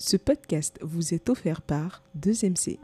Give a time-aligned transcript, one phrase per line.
[0.00, 2.78] Ce podcast vous est offert par 2MC.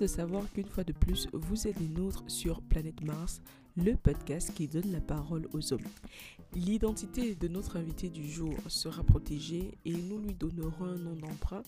[0.00, 3.42] De savoir qu'une fois de plus, vous êtes des nôtres sur Planète Mars,
[3.76, 5.84] le podcast qui donne la parole aux hommes.
[6.54, 11.62] L'identité de notre invité du jour sera protégée et nous lui donnerons un nom d'emprunt.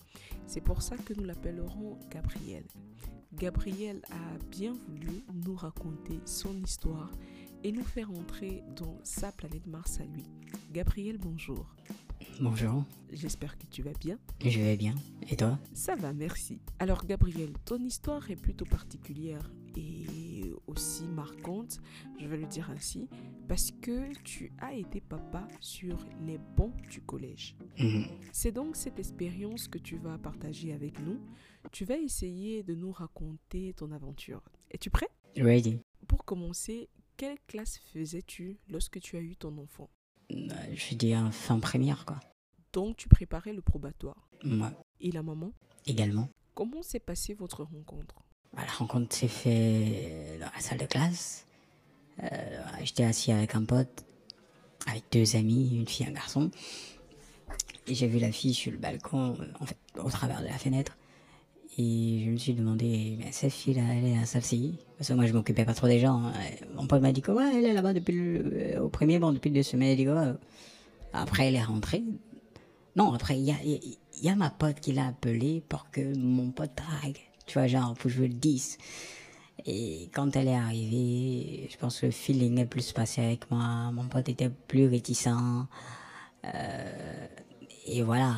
[0.46, 2.64] C'est pour ça que nous l'appellerons Gabriel.
[3.34, 7.10] Gabriel a bien voulu nous raconter son histoire
[7.64, 10.24] et nous faire entrer dans sa planète Mars à lui.
[10.72, 11.66] Gabriel, bonjour.
[12.40, 12.84] Bonjour.
[13.12, 14.18] J'espère que tu vas bien.
[14.40, 14.94] Je vais bien.
[15.30, 15.58] Et toi?
[15.74, 16.60] Ça va, merci.
[16.78, 21.78] Alors Gabriel, ton histoire est plutôt particulière et aussi marquante,
[22.18, 23.08] je vais le dire ainsi,
[23.48, 27.54] parce que tu as été papa sur les bancs du collège.
[27.78, 28.06] Mhm.
[28.32, 31.20] C'est donc cette expérience que tu vas partager avec nous.
[31.70, 34.42] Tu vas essayer de nous raconter ton aventure.
[34.70, 35.08] Es-tu prêt?
[35.36, 35.80] Ready.
[36.08, 39.88] Pour commencer, quelle classe faisais-tu lorsque tu as eu ton enfant?
[40.74, 42.20] Je dis fin première, quoi.
[42.72, 44.28] Donc tu préparais le probatoire.
[44.44, 45.52] Moi Et la maman?
[45.86, 46.28] Également.
[46.54, 48.14] Comment s'est passée votre rencontre?
[48.54, 51.46] Bah, La rencontre s'est faite dans la salle de classe.
[52.22, 54.04] Euh, J'étais assis avec un pote,
[54.86, 56.50] avec deux amis, une fille et un garçon.
[57.86, 60.96] Et j'ai vu la fille sur le balcon, en fait, au travers de la fenêtre.
[61.78, 65.32] Et je me suis demandé, cette fille-là, elle est à celle-ci Parce que moi, je
[65.32, 66.22] m'occupais pas trop des gens.
[66.26, 66.32] hein.
[66.74, 69.32] Mon pote m'a dit que, ouais, elle est là-bas depuis le, euh, au premier banc,
[69.32, 69.96] depuis deux semaines.
[69.96, 70.32] Dit que, ouais.
[71.14, 72.02] Après, elle est rentrée.
[72.94, 76.14] Non, après, il y a, y y a ma pote qui l'a appelé pour que
[76.16, 77.18] mon pote drague.
[77.46, 78.76] Tu vois, genre, pour jouer le 10.
[79.64, 83.90] Et quand elle est arrivée, je pense que le feeling est plus passé avec moi.
[83.92, 85.28] Mon pote était plus réticent.
[86.44, 87.26] Euh,
[87.86, 88.36] et voilà,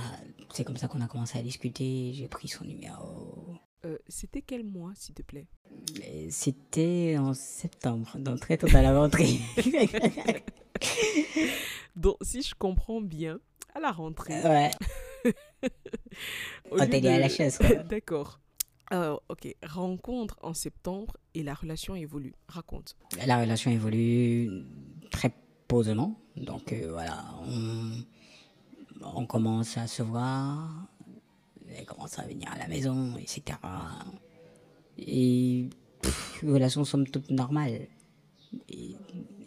[0.55, 2.13] c'est comme ça qu'on a commencé à discuter.
[2.15, 3.55] J'ai pris son numéro.
[3.85, 5.47] Euh, C'était quel mois, s'il te plaît?
[6.31, 9.41] C'était en septembre, donc très tôt à la rentrée.
[11.97, 13.39] Donc, si je comprends bien,
[13.75, 14.41] à la rentrée.
[14.43, 14.71] ouais,
[16.71, 17.59] on lieu t'est à la chaise.
[17.89, 18.41] D'accord.
[18.91, 22.35] Alors, ok, rencontre en septembre et la relation évolue.
[22.49, 22.97] Raconte.
[23.27, 24.51] La relation évolue
[25.11, 25.33] très
[25.69, 26.21] posément.
[26.37, 27.93] Donc euh, voilà, on,
[29.15, 30.87] on commence à se voir,
[31.77, 33.43] elle commence à venir à la maison, etc.
[34.99, 35.69] Et
[36.03, 37.89] pff, relation somme toute normale.
[38.69, 38.97] Et,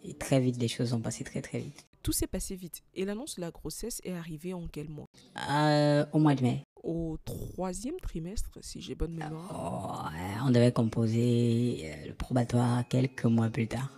[0.03, 1.85] et très vite, les choses ont passé très très vite.
[2.03, 5.07] Tout s'est passé vite et l'annonce de la grossesse est arrivée en quel mois?
[5.49, 9.51] Euh, au mois de mai, Au troisième trimestre, si j'ai bonne mémoire.
[9.53, 13.91] oh, on devait composer euh, le probatoire quelques mois plus tard.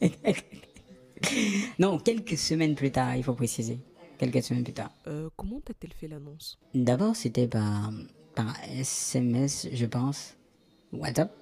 [1.78, 3.78] non, quelques semaines plus tard, il faut préciser.
[4.20, 4.90] Quelques semaines plus tard.
[5.06, 6.58] Euh, comment t'a-t-elle fait l'annonce?
[6.74, 7.90] D'abord, c'était par,
[8.34, 10.36] par SMS, je pense.
[10.92, 11.34] WhatsApp.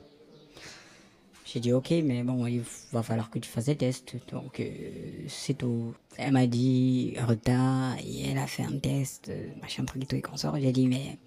[1.44, 2.62] J'ai dit, ok, mais bon, il
[2.92, 4.14] va falloir que tu fasses des tests.
[4.30, 5.92] Donc, euh, c'est tout.
[6.18, 10.16] Elle m'a dit, retard, et elle a fait un test, euh, machin, truc et tout,
[10.16, 10.56] et qu'on sort.
[10.60, 11.18] J'ai dit, mais.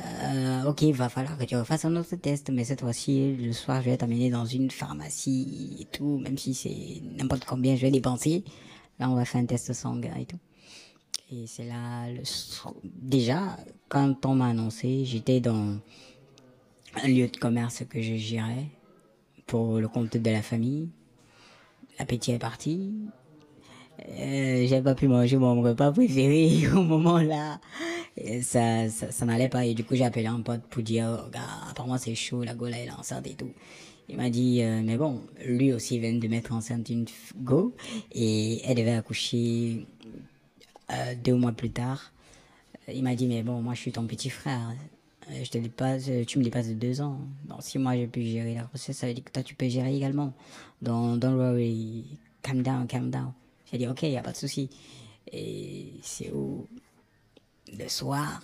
[0.00, 3.52] euh, ok, il va falloir que tu refasses un autre test, mais cette fois-ci, le
[3.52, 7.82] soir, je vais t'amener dans une pharmacie et tout, même si c'est n'importe combien je
[7.82, 8.42] vais dépenser.
[8.98, 10.38] Là, on va faire un test sanguin et tout.
[11.32, 12.06] Et c'est là,
[12.84, 13.56] déjà,
[13.88, 15.76] quand on m'a annoncé, j'étais dans
[17.02, 18.66] un lieu de commerce que je gérais
[19.46, 20.88] pour le compte de la famille.
[21.98, 22.92] L'appétit est parti.
[24.08, 27.60] Euh, j'ai pas pu manger mon repas préféré au moment là.
[28.42, 29.66] Ça, ça, n'allait pas.
[29.66, 31.38] Et du coup, j'ai appelé un pote pour dire, oh,
[31.70, 33.50] apparemment c'est chaud, la Gola est enceinte et tout.
[34.08, 37.06] Il m'a dit, euh, mais bon, lui aussi vient de mettre enceinte une
[37.38, 37.74] go.
[38.12, 39.86] Et elle devait accoucher
[40.92, 42.12] euh, deux mois plus tard.
[42.88, 44.74] Il m'a dit, mais bon, moi je suis ton petit frère.
[45.30, 47.18] Euh, Je te dépasse, euh, tu me dépasses de deux ans.
[47.46, 48.96] Dans six mois, j'ai pu gérer la grossesse.
[48.96, 50.32] Ça veut dire que toi, tu peux gérer également.
[50.82, 52.04] Don't, don't worry.
[52.42, 53.32] Calm down, calm down.
[53.70, 54.70] J'ai dit, ok, y a pas de souci.
[55.32, 56.68] Et c'est où?
[57.76, 58.40] Le soir.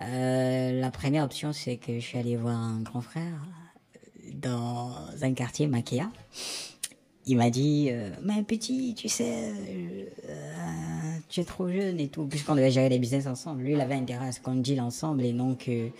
[0.00, 3.46] Euh, la première option, c'est que je suis allé voir un grand frère
[4.34, 6.10] dans un quartier Maquia.
[7.26, 9.52] Il m'a dit, euh, mais petit, tu sais,
[10.28, 12.26] euh, tu es trop jeune et tout.
[12.26, 13.62] Puisqu'on devait gérer des business ensemble.
[13.62, 15.90] Lui, il avait intérêt à ce qu'on deal ensemble et non que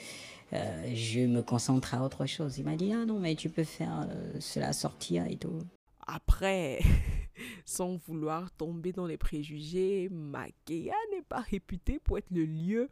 [0.53, 2.59] euh, je me concentre à autre chose.
[2.59, 5.59] Il m'a dit, ah non, mais tu peux faire euh, cela sortir et tout.
[6.07, 6.81] Après,
[7.65, 12.91] sans vouloir tomber dans les préjugés, Makea n'est pas réputée pour être le lieu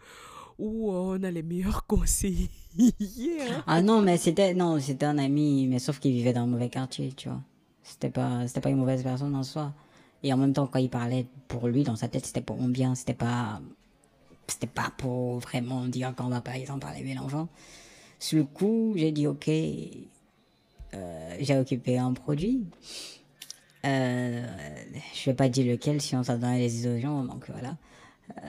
[0.60, 2.50] où on a les meilleurs conseillers.
[2.78, 3.64] hein.
[3.66, 6.68] Ah non, mais c'était non, c'était un ami, mais sauf qu'il vivait dans un mauvais
[6.68, 7.40] quartier, tu vois.
[7.82, 9.72] C'était pas, c'était pas une mauvaise personne en soi.
[10.22, 12.68] Et en même temps, quand il parlait pour lui, dans sa tête, c'était pour mon
[12.68, 13.60] bien, c'était pas,
[14.46, 17.48] c'était pas pour vraiment dire qu'on va par exemple parler de l'enfant.
[18.18, 22.64] Sur le coup, j'ai dit ok, euh, j'ai occupé un produit.
[23.86, 24.46] Euh,
[25.14, 27.76] je vais pas dire lequel, sinon ça donne des illusions, donc voilà.
[28.38, 28.48] Euh,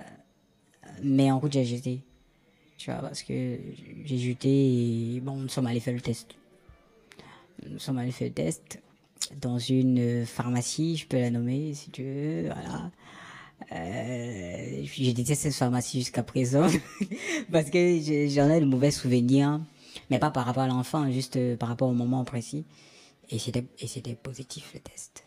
[1.03, 2.01] mais en route, j'ai jeté.
[2.77, 3.59] Tu vois, parce que
[4.05, 4.49] j'ai jeté
[5.15, 6.35] et bon, nous sommes allés faire le test.
[7.69, 8.81] Nous sommes allés faire le test
[9.39, 12.91] dans une pharmacie, je peux la nommer si tu veux, voilà.
[13.71, 16.67] Euh, j'ai détesté cette pharmacie jusqu'à présent
[17.51, 19.61] parce que j'en ai de mauvais souvenirs,
[20.09, 22.65] mais pas par rapport à l'enfant, juste euh, par rapport au moment précis.
[23.29, 25.23] Et c'était positif le test.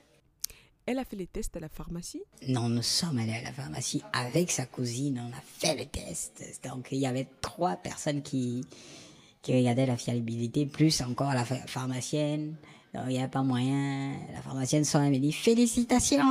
[0.87, 2.21] Elle a fait les tests à la pharmacie.
[2.49, 6.43] Non, nous sommes allés à la pharmacie avec sa cousine, on a fait le test.
[6.65, 8.63] Donc il y avait trois personnes qui,
[9.41, 12.57] qui regardaient la fiabilité, plus encore la pha- pharmacienne.
[12.93, 14.13] Donc il n'y avait pas moyen.
[14.35, 16.23] La pharmacienne et me dit Félicitations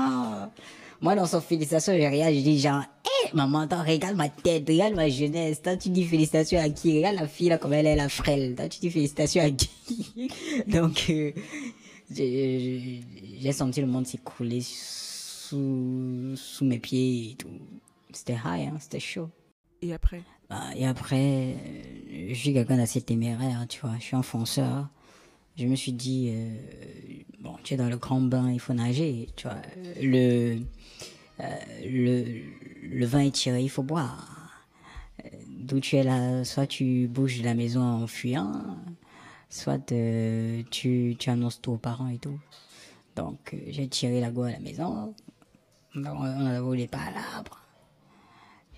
[1.02, 4.94] Moi, dans son félicitations, je regarde, je dis genre, hé, maman, regarde ma tête, regarde
[4.94, 5.64] ma jeunesse.
[5.64, 6.96] Toi, tu dis félicitations à qui?
[6.98, 8.54] Regarde la fille là, comme elle est la frêle.
[8.56, 10.30] Toi, tu dis félicitations à qui?
[10.68, 11.32] Donc, euh,
[12.12, 17.50] j'ai senti le monde s'écrouler sous, sous mes pieds et tout.
[18.12, 19.30] C'était high, hein, c'était chaud.
[19.82, 20.22] Et après?
[20.50, 23.96] Bah, et après, euh, je suis quelqu'un d'assez téméraire, hein, tu vois.
[24.00, 24.90] Je suis un fonceur.
[25.56, 26.56] Je me suis dit, euh,
[27.40, 29.58] bon, tu es dans le grand bain, il faut nager, tu vois.
[30.02, 30.60] Le,
[31.40, 31.44] euh,
[31.84, 32.42] le,
[32.82, 34.66] le vin est tiré, il faut boire.
[35.48, 38.52] D'où tu es là, soit tu bouges de la maison en fuyant,
[39.54, 39.80] soit
[40.72, 42.40] tu, tu annonces tout aux parents et tout.
[43.16, 45.14] Donc, euh, j'ai tiré la go à la maison.
[45.96, 47.60] On ne voulait pas à l'arbre.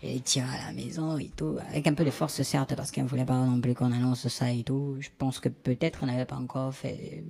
[0.03, 3.03] J'ai tiré à la maison et tout, avec un peu de force certes, parce qu'on
[3.03, 4.97] ne voulait pas non plus qu'on annonce ça et tout.
[4.99, 7.23] Je pense que peut-être on n'avait pas encore fait,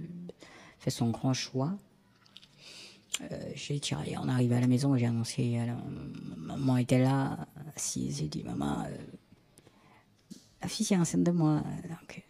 [0.79, 1.73] fait son grand choix.
[3.21, 5.57] Euh, j'ai tiré, on arrive à la maison, j'ai annoncé,
[6.37, 8.97] maman était là, assise, j'ai dit, maman, euh,
[10.63, 11.61] la fille est enceinte de moi.
[11.87, 12.25] Donc,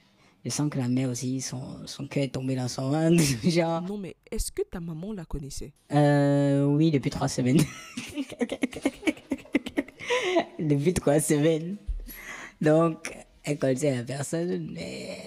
[0.45, 3.81] je sens que la mère aussi, son, son cœur est tombé dans son ventre, genre.
[3.81, 5.73] Non, mais est-ce que ta maman la connaissait?
[5.91, 7.57] Euh, oui, depuis trois semaines.
[10.59, 11.77] depuis trois semaines.
[12.61, 13.11] Donc,
[13.43, 15.17] elle connaissait la personne, mais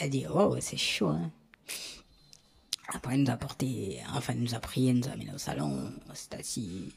[0.00, 1.30] elle dit, oh, c'est chaud, hein.
[2.92, 5.38] Après, elle nous a porté, enfin, elle nous a pris, elle nous a amené au
[5.38, 6.92] salon, on s'est assis.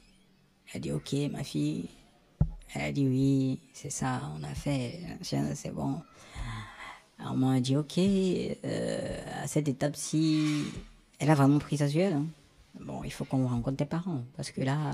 [0.71, 1.89] Elle a dit, ok, ma fille.
[2.73, 6.01] Elle a dit, oui, c'est ça, on a fait, c'est bon.
[7.19, 10.63] Alors, moi, elle a dit, ok, euh, à cette étape-ci,
[11.19, 12.13] elle a vraiment pris sa suelle.
[12.13, 12.25] hein.
[12.79, 14.91] Bon, il faut qu'on rencontre tes parents, parce que là,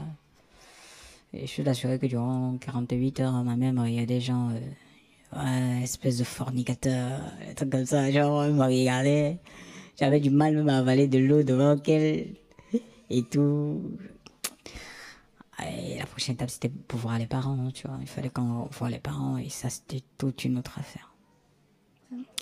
[1.33, 5.83] je suis assuré que durant 48 heures, ma mère m'a regardé, des gens, euh, ouais,
[5.83, 9.37] espèce de fornicateur, des trucs comme ça, genre, elle m'a regardé.
[9.97, 12.27] J'avais du mal même à avaler de l'eau devant qu'elle,
[13.09, 13.81] et tout.
[15.65, 17.97] Et la prochaine étape, c'était pour voir les parents, tu vois.
[18.01, 21.08] Il fallait qu'on voit les parents, et ça, c'était toute une autre affaire.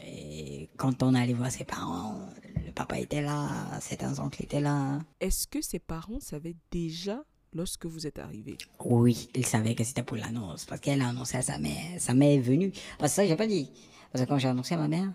[0.05, 2.29] Et quand on allait voir ses parents,
[2.65, 3.50] le papa était là,
[3.81, 5.00] certains oncles étaient là.
[5.19, 8.57] Est-ce que ses parents savaient déjà lorsque vous êtes arrivé?
[8.83, 12.00] Oui, il savait que c'était pour l'annonce, parce qu'elle a annoncé à sa mère.
[12.00, 12.71] Sa mère est venue.
[13.00, 13.69] Parce que ça, j'ai pas dit.
[14.12, 15.12] Parce que quand j'ai annoncé à ma mère,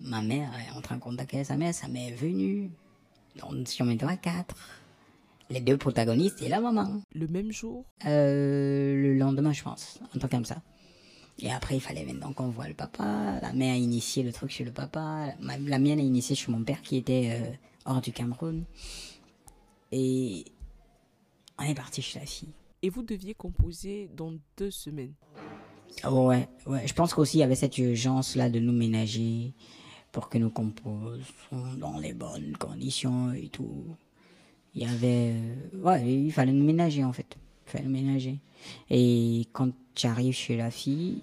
[0.00, 2.70] ma mère est en contact avec sa mère, sa mère est venue.
[3.36, 4.56] Donc, si on met à quatre.
[5.48, 7.02] Les deux protagonistes et la maman.
[7.14, 7.84] Le même jour?
[8.04, 10.00] Euh, le lendemain, je pense.
[10.12, 10.56] Un truc comme ça.
[11.38, 13.38] Et après, il fallait maintenant qu'on voit le papa.
[13.42, 15.34] La mère a initié le truc chez le papa.
[15.40, 17.50] Ma- la mienne a initié chez mon père qui était euh,
[17.84, 18.64] hors du Cameroun.
[19.92, 20.44] Et
[21.58, 22.52] on est parti chez la fille.
[22.82, 25.14] et vous deviez composer dans deux semaines.
[26.10, 26.86] Ouais, ouais.
[26.86, 29.52] Je pense qu'aussi il y avait cette urgence-là de nous ménager
[30.12, 33.84] pour que nous composions dans les bonnes conditions et tout.
[34.74, 35.32] Il y avait...
[35.34, 37.36] euh, ouais, il fallait nous ménager en fait.
[37.66, 38.38] Il fallait nous ménager.
[38.90, 41.22] Et quand tu arrives chez la fille,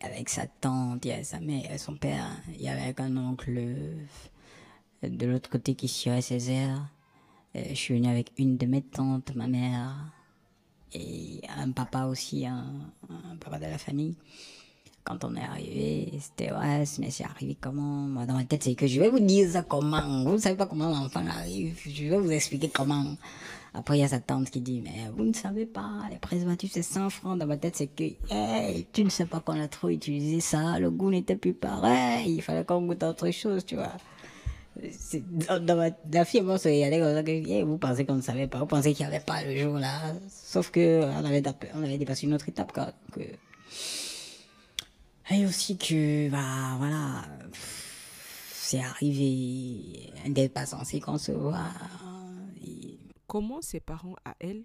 [0.00, 3.60] avec sa tante, il sa mère, son père, il y avait un oncle
[5.02, 6.88] de l'autre côté qui cirait ses airs.
[7.54, 9.94] Euh, Je suis venu avec une de mes tantes, ma mère,
[10.94, 12.64] et un papa aussi, un,
[13.38, 14.16] papa de la famille.
[15.04, 18.08] Quand on est arrivé, c'était ouais, mais c'est arrivé comment?
[18.08, 20.24] Moi, dans ma tête, c'est que je vais vous dire ça comment.
[20.24, 21.78] Vous savez pas comment l'enfant arrive.
[21.86, 23.16] Je vais vous expliquer comment.
[23.76, 26.72] Après, il y a sa tante qui dit, mais vous ne savez pas, les préservatifs,
[26.72, 27.38] c'est 100 francs.
[27.38, 30.78] Dans ma tête, c'est que, hey, tu ne sais pas qu'on a trop utilisé ça,
[30.78, 33.92] le goût n'était plus pareil, il fallait qu'on goûte autre chose, tu vois.
[34.90, 35.22] C'est,
[35.60, 38.60] dans, ma, la fille, moi, c'est allait comme ça vous pensez qu'on ne savait pas,
[38.60, 40.14] vous pensez qu'il n'y avait pas le jour là.
[40.28, 41.42] Sauf que, on avait,
[41.74, 42.92] on dépassé une autre étape, quoi.
[43.12, 43.20] Que,
[45.34, 47.24] et aussi que, bah, voilà,
[48.52, 51.72] c'est arrivé, n'était pas censée concevoir.
[52.04, 52.05] Et...
[53.26, 54.64] Comment ses parents, à elle,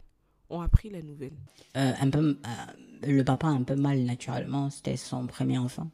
[0.49, 1.33] ont appris la nouvelle?
[1.77, 2.35] Euh, euh,
[3.03, 5.89] Le papa un peu mal naturellement, c'était son premier enfant.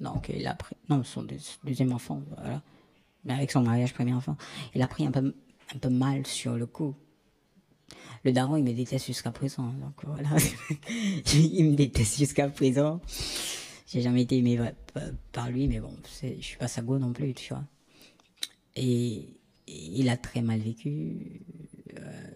[0.00, 1.26] Donc il a pris, non, son
[1.64, 2.62] deuxième enfant, voilà.
[3.24, 4.36] Mais avec son mariage, premier enfant.
[4.74, 5.34] Il a pris un peu,
[5.74, 6.94] un peu mal sur le coup.
[8.24, 9.72] Le daron, il me déteste jusqu'à présent.
[9.80, 10.30] Donc voilà.
[11.34, 13.00] il me déteste jusqu'à présent.
[13.86, 14.58] J'ai jamais été aimé
[15.32, 17.64] par lui, mais bon, je suis pas sa go non plus, tu vois.
[18.76, 19.39] Et,
[19.70, 21.42] il a très mal vécu.
[21.98, 22.30] Euh,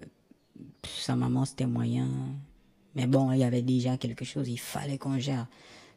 [0.85, 2.09] sa maman, c'était moyen.
[2.95, 5.47] Mais bon, il y avait déjà quelque chose, il fallait qu'on gère.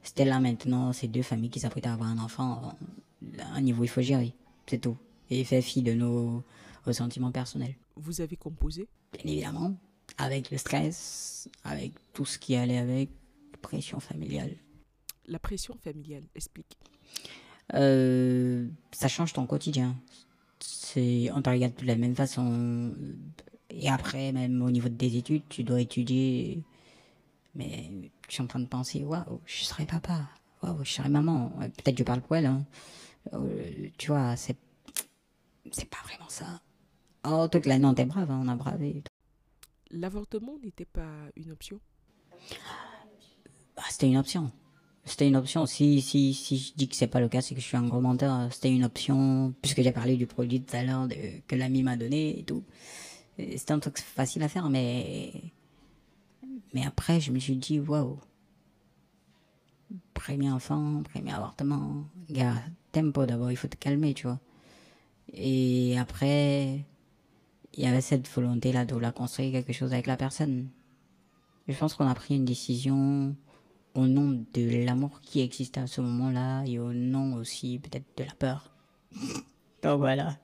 [0.03, 2.73] C'était là maintenant, ces deux familles qui s'apprêtaient à avoir un enfant.
[3.39, 4.33] À un niveau, il faut gérer.
[4.67, 4.97] C'est tout.
[5.29, 6.43] Et fait fi de nos
[6.85, 7.75] ressentiments personnels.
[7.95, 8.87] Vous avez composé?
[9.13, 9.75] Bien évidemment.
[10.17, 13.09] Avec le stress, avec tout ce qui allait avec,
[13.61, 14.55] pression familiale
[15.27, 16.77] la pression familiale Explique.
[17.73, 19.95] Euh, ça change ton quotidien.
[20.87, 22.93] C'est, on te regarde de la même façon.
[23.69, 26.63] Et après, même au niveau des études, tu dois étudier.
[27.55, 27.91] Mais
[28.29, 30.29] je suis en train de penser, waouh, je serai papa.
[30.63, 31.51] Waouh, je serai maman.
[31.59, 32.45] Peut-être je parle poil.
[32.45, 32.65] Hein.
[33.33, 34.55] Euh, tu vois, c'est,
[35.71, 36.61] c'est pas vraiment ça.
[37.25, 39.03] Oh, toute l'année, on était brave, hein, on a bravé.
[39.91, 41.81] L'avortement n'était pas une option?
[43.75, 44.53] Bah, C'était une option
[45.07, 45.65] c'était une option.
[45.65, 47.87] Si, si, si je dis que c'est pas le cas, c'est que je suis un
[47.87, 48.51] gros menteur.
[48.51, 51.07] C'était une option, puisque j'ai parlé du produit tout à l'heure
[51.47, 52.63] que l'ami m'a donné et tout.
[53.37, 55.31] C'était un truc facile à faire, mais,
[56.73, 58.19] mais après, je me suis dit, waouh.
[60.13, 62.03] Premier enfant, premier avortement.
[62.29, 62.61] Gars,
[62.91, 64.39] tempo d'abord, il faut te calmer, tu vois.
[65.33, 66.83] Et après,
[67.73, 70.67] il y avait cette volonté-là de la construire quelque chose avec la personne.
[71.67, 73.35] Je pense qu'on a pris une décision
[73.97, 78.23] au nom de l'amour qui existait à ce moment-là et au nom aussi peut-être de
[78.23, 78.71] la peur.
[79.83, 80.37] Donc voilà.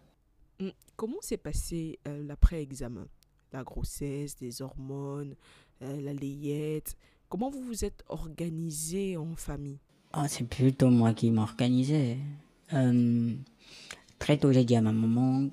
[0.59, 3.07] Hum, comment s'est passé euh, l'après-examen?
[3.51, 5.35] La grossesse, les hormones,
[5.83, 6.97] euh, la layette
[7.29, 9.79] Comment vous vous êtes organisé en famille?
[10.11, 12.17] Ah, C'est plutôt moi qui m'organisais.
[12.73, 13.33] Euh,
[14.19, 15.49] très tôt, j'ai dit à ma maman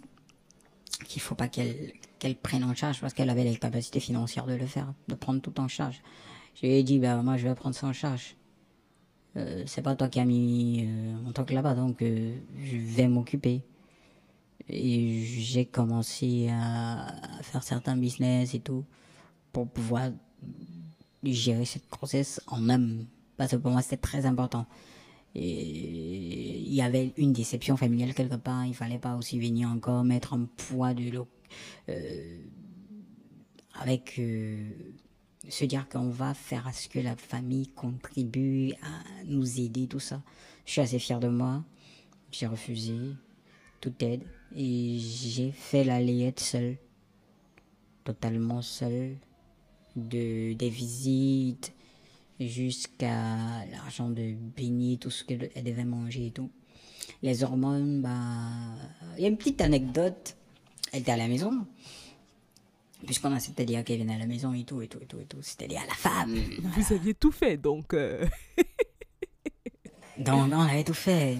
[1.06, 4.52] qu'il faut pas qu'elle qu'elle prenne en charge parce qu'elle avait les capacités financières de
[4.52, 6.02] le faire, de prendre tout en charge.
[6.54, 8.36] Je lui ai dit, bah, moi, je vais prendre ça en charge.
[9.36, 13.08] Euh, c'est pas toi qui as mis euh, mon truc là-bas, donc euh, je vais
[13.08, 13.62] m'occuper.
[14.68, 17.06] Et j'ai commencé à,
[17.42, 18.84] faire certains business et tout
[19.52, 20.10] pour pouvoir
[21.24, 23.06] gérer cette grossesse en homme.
[23.36, 24.66] Parce que pour moi, c'était très important.
[25.34, 28.66] Et il y avait une déception familiale quelque part.
[28.66, 31.28] Il fallait pas aussi venir encore mettre un poids de l'eau.
[33.74, 34.20] avec
[35.50, 40.00] se dire qu'on va faire à ce que la famille contribue à nous aider, tout
[40.00, 40.22] ça.
[40.64, 41.64] Je suis assez fière de moi.
[42.30, 42.94] J'ai refusé
[43.80, 44.22] toute aide
[44.54, 46.76] et j'ai fait la layette seule,
[48.04, 49.16] totalement seule,
[49.96, 51.72] de, des visites
[52.38, 56.50] jusqu'à l'argent de béni, tout ce qu'elle devait manger et tout.
[57.22, 58.10] Les hormones, bah,
[59.16, 60.36] il y a une petite anecdote.
[60.92, 61.66] Elle était à la maison
[63.06, 65.18] puisqu'on a c'était dire qu'elle venait à la maison et tout, et tout, et tout,
[65.20, 65.38] et tout.
[65.42, 66.34] C'était lié à la femme.
[66.62, 67.94] Vous aviez tout fait, donc.
[67.94, 68.26] Euh.
[70.18, 71.38] donc, on avait tout fait.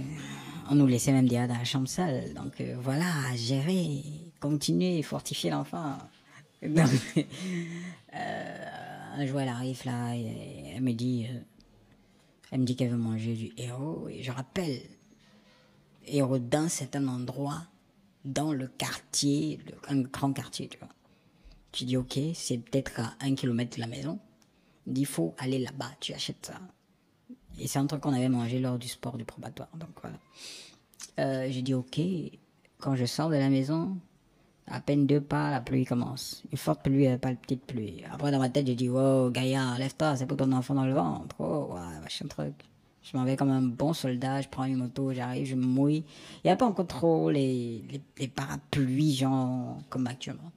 [0.71, 2.33] On nous laissait même dire dans la chambre sale.
[2.35, 4.03] Donc, euh, voilà, gérer,
[4.41, 5.99] continuer, fortifier l'enfant.
[6.63, 6.91] Donc,
[8.15, 8.65] euh,
[9.17, 11.27] un jour, elle arrive là, et elle me dit,
[12.51, 14.09] elle me dit qu'elle veut manger du héros.
[14.11, 14.83] Et je rappelle,
[16.07, 17.63] héros dans certain endroit,
[18.27, 20.91] dans le quartier, un grand quartier, tu vois.
[21.73, 24.19] Tu dis, ok, c'est peut-être à un kilomètre de la maison.
[24.87, 26.61] Il faut aller là-bas, tu achètes ça.
[27.59, 29.69] Et c'est un truc qu'on avait mangé lors du sport du probatoire.
[29.77, 30.17] Donc voilà.
[31.19, 32.01] Euh, j'ai dit, ok,
[32.79, 33.99] quand je sors de la maison,
[34.67, 36.43] à peine deux pas, la pluie commence.
[36.51, 38.03] Une forte pluie, pas une petite pluie.
[38.11, 40.95] Après, dans ma tête, j'ai dit, wow, Gaïa, lève-toi, c'est pour ton enfant dans le
[40.95, 41.37] ventre.
[41.39, 42.55] Oh, machin truc.
[43.03, 46.05] Je m'en vais comme un bon soldat, je prends une moto, j'arrive, je me mouille.
[46.43, 50.53] Il n'y a pas encore trop les, les, les parapluies, genre, comme actuellement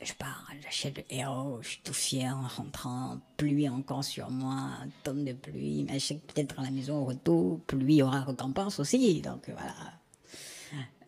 [0.00, 4.54] je pars, j'achète le héros, je suis tout fier en rentrant, pluie encore sur moi,
[4.54, 8.02] un tonne de pluie, mais je sais que peut-être à la maison au retour, pluie
[8.02, 9.98] aura récompense aussi, donc voilà.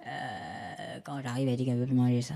[0.07, 2.35] Euh, quand j'arrive, elle dit qu'elle veut manger ça.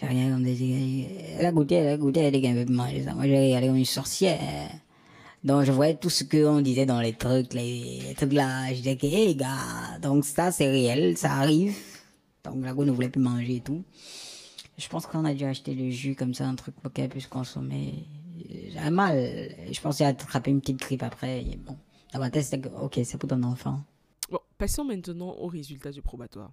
[0.00, 1.08] J'ai rien comme des.
[1.38, 3.14] Elle a goûté, elle a goûté, elle dit qu'elle veut manger ça.
[3.14, 4.70] Moi, j'ai regardé comme une sorcière.
[5.42, 8.68] Donc, je voyais tout ce qu'on disait dans les trucs, les, les trucs là.
[8.68, 11.76] Je disais que, hé, gars, donc ça, c'est réel, ça arrive.
[12.44, 13.84] Donc, la go ne voulait plus manger et tout.
[14.82, 17.28] Je pense qu'on a dû acheter le jus comme ça, un truc pour qu'elle puisse
[17.28, 18.04] consommer.
[18.72, 19.14] J'avais mal.
[19.70, 21.42] Je pensais attraper une petite grippe après.
[21.42, 21.76] Et bon,
[22.12, 23.80] dans ma tête, c'était ok, c'est pour ton enfant.
[24.30, 26.50] Bon, passons maintenant aux résultats du probatoire.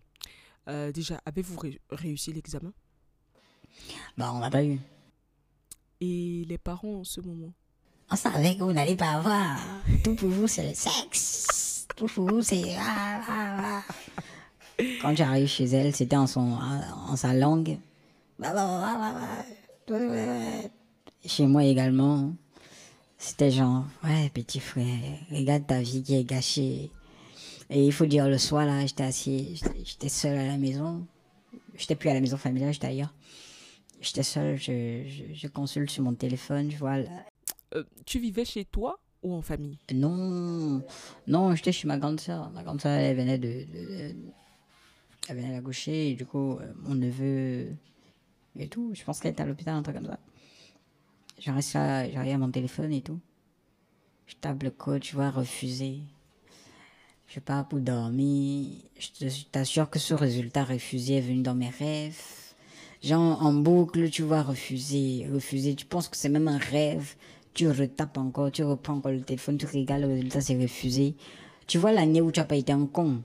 [0.68, 2.72] Euh, déjà, avez-vous ré- réussi l'examen?
[4.18, 4.80] Bah, on n'a pas eu.
[6.00, 7.52] Et les parents en ce moment?
[8.12, 9.58] On savait que vous n'allez pas avoir.
[10.04, 11.88] Tout pour vous, c'est le sexe.
[11.96, 12.76] Tout pour vous, c'est.
[12.78, 13.82] ah, ah,
[14.78, 14.84] ah.
[15.02, 17.78] Quand j'arrive chez elle, c'était en, son, en, en sa langue.
[21.26, 22.34] Chez moi également,
[23.18, 24.86] c'était genre, ouais, petit frère,
[25.32, 26.90] regarde ta vie qui est gâchée.
[27.70, 31.06] Et il faut dire, le soir, là, j'étais assis, j'étais- seul à la maison.
[31.76, 33.14] J'étais plus à la maison familiale, j'étais ailleurs.
[34.02, 36.98] J'étais seul, je, je, je consulte sur mon téléphone, je vois
[37.76, 39.78] Euh, Tu vivais chez toi ou en famille?
[39.94, 40.82] Non,
[41.28, 42.50] non, j'étais chez ma grande sœur.
[42.52, 44.16] Ma grande sœur, elle venait de, de- de-
[45.28, 47.76] elle venait d'accoucher et du coup, euh, mon neveu
[48.58, 50.20] et tout, je pense qu'elle était à l'hôpital, un truc comme ça.
[51.40, 53.20] Je reste je regarde mon téléphone et tout.
[54.28, 56.02] Je tape le code, je vois refuser.
[57.28, 58.68] Je pars pour dormir.
[58.98, 62.20] Je t'assure que ce résultat refusé est venu dans mes rêves.
[63.02, 65.76] Genre en boucle, tu vois, refuser, refuser.
[65.76, 67.16] Tu penses que c'est même un rêve.
[67.54, 71.16] Tu retapes encore, tu reprends encore le téléphone, tu regardes le résultat, c'est refusé.
[71.68, 73.22] Tu vois l'année où tu n'as pas été un con.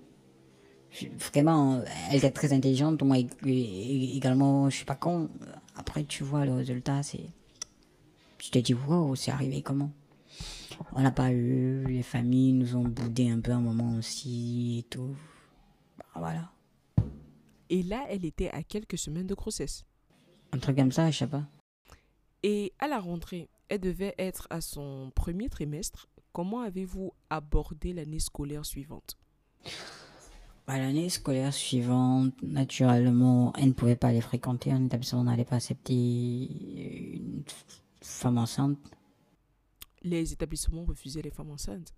[1.18, 5.28] Vraiment, elle était très intelligente, moi ég- ég- également, je suis pas con.
[5.76, 7.26] Après, tu vois le résultat, c'est.
[8.38, 9.90] Tu te dis, wow, c'est arrivé comment?
[10.92, 14.82] On n'a pas eu, les familles nous ont boudé un peu un moment aussi et
[14.84, 15.16] tout.
[15.98, 16.50] Bah, voilà.
[17.70, 19.84] Et là, elle était à quelques semaines de grossesse.
[20.52, 21.44] Un truc comme ça, je sais pas.
[22.42, 26.08] Et à la rentrée, elle devait être à son premier trimestre.
[26.32, 29.16] Comment avez-vous abordé l'année scolaire suivante?
[30.66, 34.72] Bah, L'année scolaire suivante, naturellement, elle ne pouvait pas les fréquenter.
[34.72, 37.42] Un établissement n'allait pas accepter une
[38.00, 38.78] femme enceinte.
[40.02, 41.92] Les établissements refusaient les femmes enceintes.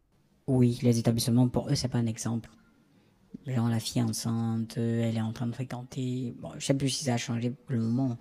[0.49, 2.51] Oui, les établissements, pour eux, c'est pas un exemple.
[3.47, 6.35] Genre, la fille enceinte, euh, elle est en train de fréquenter.
[6.39, 8.17] Bon, je sais plus si ça a changé pour le moment.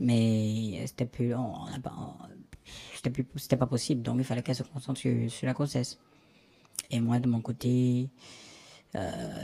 [0.00, 1.34] Mais c'était plus.
[1.34, 2.18] On n'a pas.
[2.94, 3.26] C'était plus.
[3.36, 4.02] C'était pas possible.
[4.02, 5.98] Donc, il fallait qu'elle se concentre sur, sur la grossesse.
[6.90, 8.10] Et moi, de mon côté,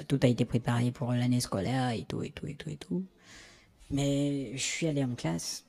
[0.08, 3.04] tout a été préparé pour l'année scolaire et tout, et tout, et tout, et tout.
[3.90, 5.64] Mais je suis allé en classe.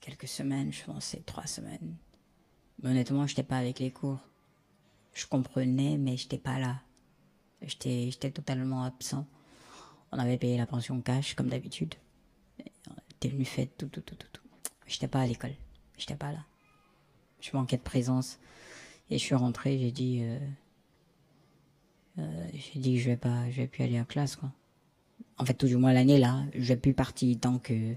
[0.00, 1.96] Quelques semaines, je pense, c'est trois semaines.
[2.82, 4.18] Mais honnêtement, j'étais pas avec les cours.
[5.12, 6.82] Je comprenais, mais j'étais pas là.
[7.62, 9.26] J'étais, totalement absent.
[10.12, 11.94] On avait payé la pension cash, comme d'habitude.
[12.88, 14.42] On était venu faire tout, tout, tout, tout, tout.
[14.86, 15.54] J'étais pas à l'école.
[15.96, 16.44] J'étais pas là.
[17.40, 18.38] Je manquais de présence.
[19.08, 20.48] Et je suis rentré, j'ai dit, euh, euh,
[22.16, 24.50] j'ai dit que je vais pas, je vais plus aller en classe, quoi.
[25.36, 27.94] En fait, tout du moins l'année là, je vais plus partir tant que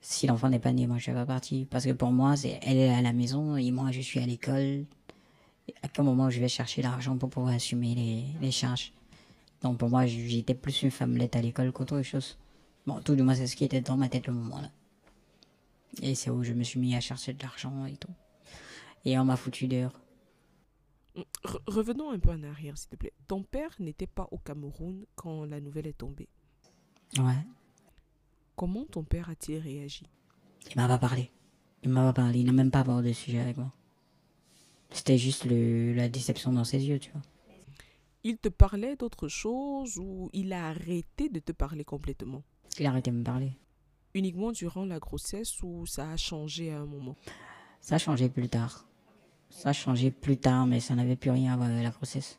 [0.00, 1.66] si l'enfant n'est pas né, moi je vais pas partir.
[1.70, 4.84] Parce que pour moi, elle est à la maison et moi je suis à l'école.
[5.82, 8.92] À quel moment je vais chercher l'argent pour pouvoir assumer les, les charges?
[9.62, 12.38] Donc pour moi, j'étais plus une femmelette à l'école qu'autre chose.
[12.86, 14.70] Bon, tout du moins, c'est ce qui était dans ma tête le moment là.
[16.02, 18.12] Et c'est où je me suis mis à chercher de l'argent et tout.
[19.04, 19.92] Et on m'a foutu dehors.
[21.16, 23.12] Re- revenons un peu en arrière, s'il te plaît.
[23.26, 26.28] Ton père n'était pas au Cameroun quand la nouvelle est tombée.
[27.18, 27.44] Ouais.
[28.56, 30.04] Comment ton père a-t-il réagi?
[30.70, 31.30] Il m'a pas parlé.
[31.82, 32.40] Il m'a pas parlé.
[32.40, 33.72] Il n'a même pas abordé le sujet avec moi.
[34.90, 37.22] C'était juste le, la déception dans ses yeux, tu vois.
[38.24, 42.42] Il te parlait d'autre chose ou il a arrêté de te parler complètement?
[42.78, 43.52] Il a arrêté de me parler.
[44.14, 47.16] Uniquement durant la grossesse ou ça a changé à un moment?
[47.80, 48.87] Ça a changé plus tard.
[49.50, 52.38] Ça a changé plus tard, mais ça n'avait plus rien à voir avec la grossesse.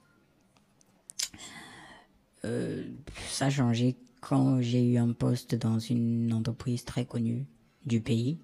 [2.45, 2.85] Euh,
[3.27, 7.45] ça a changé quand j'ai eu un poste dans une entreprise très connue
[7.85, 8.39] du pays.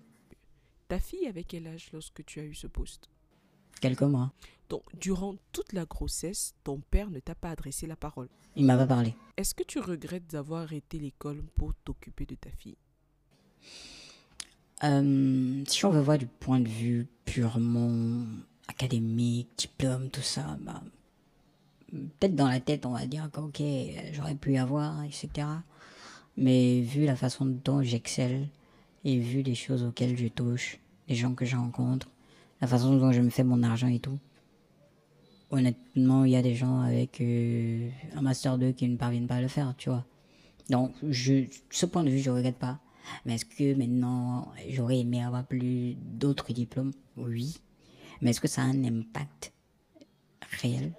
[0.88, 3.10] Ta fille avait quel âge lorsque tu as eu ce poste?
[3.82, 4.34] Quelques mois.
[4.70, 8.30] Donc, durant toute la grossesse, ton père ne t'a pas adressé la parole?
[8.56, 9.16] Il m'a pas parlé.
[9.38, 12.78] Est-ce que tu regrettes d'avoir arrêté l'école pour t'occuper de ta fille?
[14.84, 18.26] Euh, si on veut voir du point de vue purement
[18.68, 20.82] académique, diplôme, tout ça, bah,
[21.92, 23.62] peut-être dans la tête, on va dire que, ok,
[24.14, 25.48] j'aurais pu avoir, etc.
[26.38, 28.50] Mais vu la façon dont j'excelle
[29.04, 32.10] et vu les choses auxquelles je touche, les gens que je rencontre,
[32.62, 34.20] la façon dont je me fais mon argent et tout,
[35.52, 39.36] honnêtement, il y a des gens avec euh, un Master 2 qui ne parviennent pas
[39.36, 40.06] à le faire, tu vois.
[40.70, 42.80] Donc, je, ce point de vue, je ne regrette pas.
[43.26, 46.92] Mais est-ce que maintenant, j'aurais aimé avoir plus d'autres diplômes?
[47.18, 47.60] Oui.
[48.26, 49.54] Mais est-ce que ça a un impact
[50.60, 50.94] réel?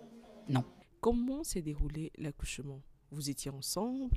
[0.49, 0.63] Non.
[1.01, 2.81] Comment s'est déroulé l'accouchement?
[3.11, 4.17] Vous étiez ensemble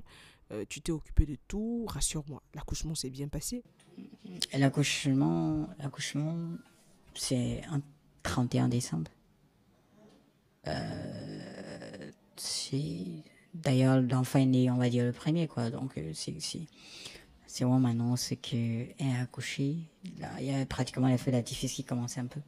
[0.52, 3.64] euh, Tu t'es occupé de tout Rassure-moi, l'accouchement s'est bien passé?
[4.54, 6.38] L'accouchement, l'accouchement,
[7.16, 7.82] c'est un
[8.22, 9.10] 31 décembre.
[10.68, 13.24] Euh, c'est
[13.56, 15.72] d'ailleurs l'enfant est né, on va dire le premier quoi.
[15.72, 19.78] Donc euh, c'est c'est vraiment maintenant c'est que est accouché.
[20.20, 22.42] Là, il y a pratiquement les feux d'artifice qui commençaient un peu.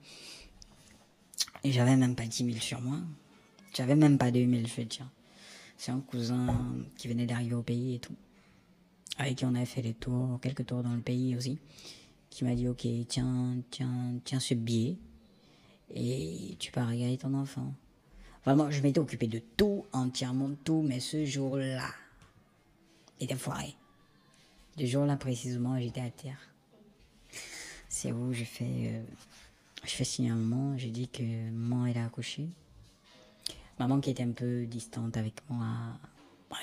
[1.63, 2.97] Et j'avais même pas 10 000 sur moi.
[3.73, 5.09] J'avais même pas 2 000, je veux dire.
[5.77, 6.59] C'est un cousin
[6.97, 8.15] qui venait d'arriver au pays et tout.
[9.17, 11.59] Avec qui on avait fait des tours, quelques tours dans le pays aussi.
[12.29, 14.97] Qui m'a dit, ok, tiens, tiens, tiens ce billet.
[15.93, 17.73] Et tu pars regarder ton enfant.
[18.45, 21.89] Vraiment, je m'étais occupé de tout, entièrement tout, mais ce jour-là,
[23.19, 23.75] était foiré.
[24.77, 26.39] Le jour-là précisément, j'étais à terre.
[27.87, 29.03] C'est où je fais, euh,
[29.83, 32.49] je fais signer un moment, j'ai dit que maman elle a accouché.
[33.79, 35.65] Maman qui était un peu distante avec moi.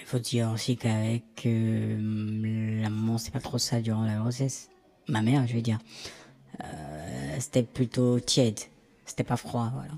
[0.01, 4.71] il faut dire aussi qu'avec euh, la maman, c'est pas trop ça durant la grossesse.
[5.09, 5.79] Ma mère, je veux dire.
[6.63, 8.61] Euh, c'était plutôt tiède.
[9.05, 9.95] C'était pas froid, voilà.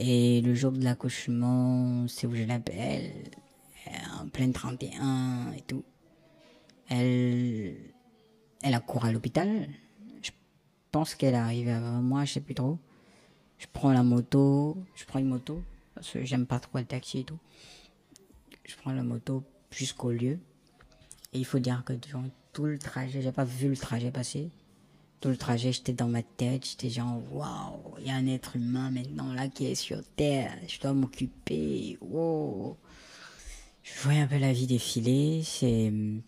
[0.00, 3.10] Et le jour de l'accouchement, c'est où je l'appelle,
[4.20, 5.84] en pleine 31 et tout.
[6.88, 7.76] Elle,
[8.62, 9.68] elle a couru à l'hôpital.
[10.88, 12.78] Je pense qu'elle arrive avant moi, je sais plus trop.
[13.58, 15.62] Je prends la moto, je prends une moto,
[15.94, 17.38] parce que j'aime pas trop le taxi et tout.
[18.64, 20.38] Je prends la moto jusqu'au lieu.
[21.34, 22.24] Et il faut dire que durant
[22.54, 24.48] tout le trajet, j'ai pas vu le trajet passer.
[25.20, 28.56] Tout le trajet, j'étais dans ma tête, j'étais genre, waouh, il y a un être
[28.56, 32.78] humain maintenant là qui est sur Terre, je dois m'occuper, wow.
[33.82, 35.42] Je voyais un peu la vie défiler,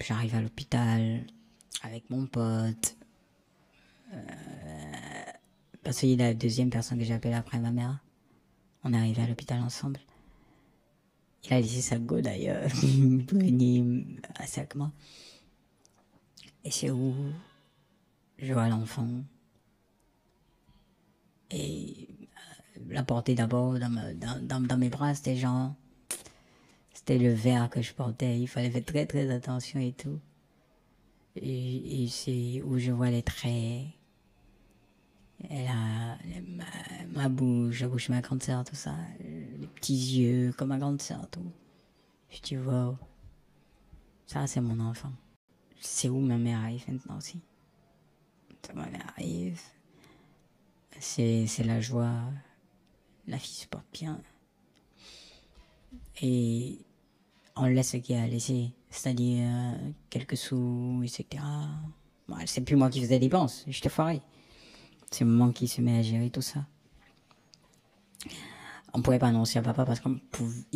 [0.01, 1.25] j'arrive à l'hôpital
[1.83, 2.97] avec mon pote,
[4.13, 4.17] euh,
[5.83, 8.03] parce qu'il est la deuxième personne que j'appelle après ma mère.
[8.85, 10.01] On est arrivé à l'hôpital ensemble.
[11.45, 12.63] Il a laissé sa go d'ailleurs,
[14.37, 14.93] assez avec moi.
[16.65, 17.15] Et c'est où
[18.39, 19.09] je vois l'enfant.
[21.51, 25.75] Et euh, la porter d'abord dans, dans, mes bras, c'était genre.
[26.93, 28.39] C'était le verre que je portais.
[28.39, 30.21] Il fallait faire très très attention et tout.
[31.37, 33.87] Et, c'est où je vois les traits.
[35.49, 36.19] Elle a
[37.13, 38.95] ma, bouche, la bouche de ma grande sœur, tout ça.
[39.21, 41.51] Les petits yeux comme ma grande sœur, tout.
[42.31, 42.97] Je dis, wow.
[44.27, 45.13] Ça, c'est mon enfant.
[45.81, 47.41] C'est où ma mère arrive maintenant aussi?
[48.63, 49.61] Ça m'arrive.
[50.99, 52.21] C'est, c'est la joie.
[53.27, 54.21] La fille se porte bien.
[56.21, 56.79] Et
[57.57, 58.73] on laisse ce qu'il a laissé.
[58.91, 59.51] C'est-à-dire
[60.11, 61.43] quelques sous, etc.
[62.29, 63.65] Bon, c'est plus moi qui faisais des dépenses.
[63.67, 64.21] J'étais foiré.
[65.11, 66.65] C'est moi qui se met à gérer tout ça.
[68.93, 70.09] On pouvait pas annoncer à papa parce que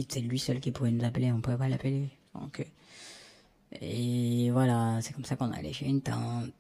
[0.09, 1.33] c'est lui seul qui pouvait nous appeler.
[1.33, 2.11] On pouvait pas l'appeler.
[2.35, 2.67] Donc,
[3.81, 6.51] et voilà, c'est comme ça qu'on allait chez une tante.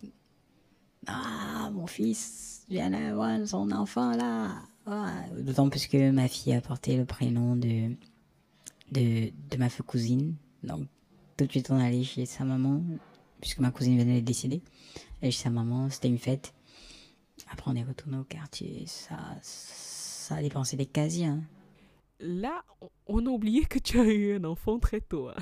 [1.06, 4.62] Ah, mon fils vient d'avoir son enfant là.
[5.36, 7.94] D'autant plus que ma fille a porté le prénom de,
[8.92, 10.34] de, de ma cousine.
[10.62, 10.86] Donc,
[11.36, 12.82] tout de suite, on allait chez sa maman,
[13.40, 14.62] puisque ma cousine venait de décéder.
[15.22, 16.53] Et chez sa maman, c'était une fête.
[17.50, 18.84] Après, on est retourné au quartier.
[18.86, 21.26] Ça, ça a dépensé des casiers.
[21.26, 21.42] Hein.
[22.20, 22.62] Là,
[23.06, 25.28] on a oublié que tu as eu un enfant très tôt.
[25.28, 25.34] Hein.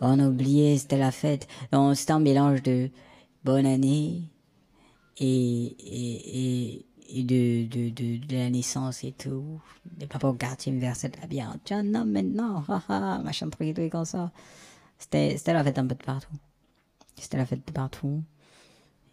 [0.00, 1.46] On a oublié, c'était la fête.
[1.94, 2.90] C'était un mélange de
[3.44, 4.22] bonne année,
[5.20, 9.60] et, et, et, de, de, de, de, la naissance et tout.
[9.98, 11.54] Les papas au quartier me versaient de la bière.
[11.64, 12.64] Tu es un homme maintenant,
[13.22, 14.32] machin truc et tout comme ça.
[14.98, 16.34] C'était la fête un peu de partout.
[17.16, 18.22] C'était la fête de partout.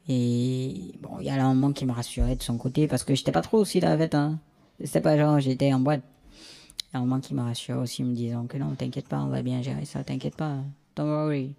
[0.07, 3.15] Et bon, il y a un moment qui me rassurait de son côté parce que
[3.15, 4.15] j'étais pas trop aussi la fête.
[4.15, 4.39] Hein.
[4.79, 6.03] C'était pas genre j'étais en boîte.
[6.91, 9.19] Il y a un moment qui me rassurait aussi me disant que non, t'inquiète pas,
[9.19, 10.59] on va bien gérer ça, t'inquiète pas,
[10.95, 11.53] don't worry.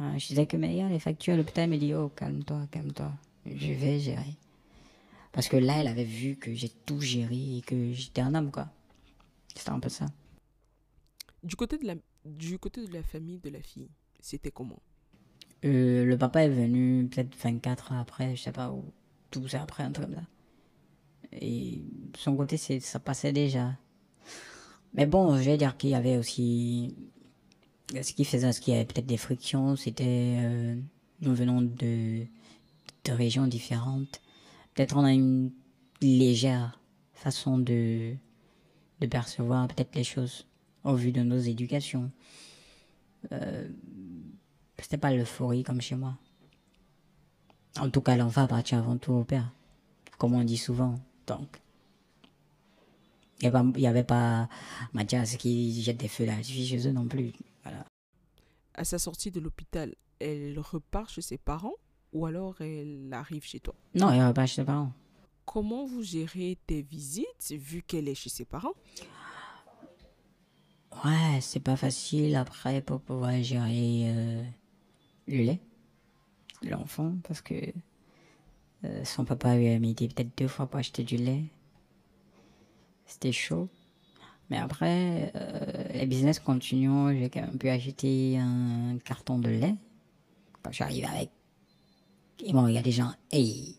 [0.00, 3.12] Hein, je disais que mais a les factures, l'hôpital me dit oh calme-toi, calme-toi
[3.46, 4.36] je vais gérer.
[5.32, 8.50] Parce que là, elle avait vu que j'ai tout géré et que j'étais un homme,
[8.50, 8.68] quoi.
[9.54, 10.06] C'était un peu ça.
[11.42, 11.94] Du côté de la,
[12.24, 13.88] du côté de la famille de la fille,
[14.20, 14.80] c'était comment?
[15.64, 18.84] Euh, Le papa est venu peut-être 24 ans après, je sais pas, ou
[19.32, 20.26] 12 ans après, un truc comme ça.
[21.40, 21.82] Et
[22.16, 23.76] son côté, ça passait déjà.
[24.94, 26.94] Mais bon, je vais dire qu'il y avait aussi.
[27.90, 30.36] Ce qui faisait, ce qu'il y avait peut-être des frictions, c'était.
[30.38, 30.76] Euh,
[31.20, 32.26] nous venons de
[33.04, 34.20] de régions différentes.
[34.74, 35.50] Peut-être on a une
[36.00, 36.80] légère
[37.14, 38.14] façon de,
[39.00, 40.46] de percevoir peut-être les choses
[40.84, 42.10] au vu de nos éducations.
[43.30, 43.68] Euh,
[44.78, 46.16] C'était pas l'euphorie comme chez moi.
[47.78, 49.52] En tout cas, l'enfant appartient avant tout au père,
[50.18, 50.98] comme on dit souvent.
[51.26, 51.60] Donc,
[53.40, 54.48] il n'y avait pas
[54.92, 57.32] Mathias qui jette des feux là-dessus chez eux non plus.
[57.62, 57.84] Voilà.
[58.74, 61.74] À sa sortie de l'hôpital, elle repart chez ses parents
[62.12, 63.74] ou alors elle arrive chez toi?
[63.94, 64.92] Non, elle repart chez ses parents.
[65.44, 68.74] Comment vous gérez tes visites vu qu'elle est chez ses parents?
[71.04, 74.44] Ouais, c'est pas facile après pour pouvoir gérer euh,
[75.28, 75.60] le lait,
[76.62, 77.54] l'enfant, parce que
[78.84, 81.44] euh, son papa lui a mis peut-être deux fois pour acheter du lait.
[83.06, 83.68] C'était chaud.
[84.50, 87.18] Mais après, euh, les business continuent.
[87.18, 89.74] J'ai quand même pu acheter un carton de lait.
[90.62, 91.30] Quand j'arrive avec.
[92.44, 93.12] Et bon, il y a des gens.
[93.30, 93.76] Hey,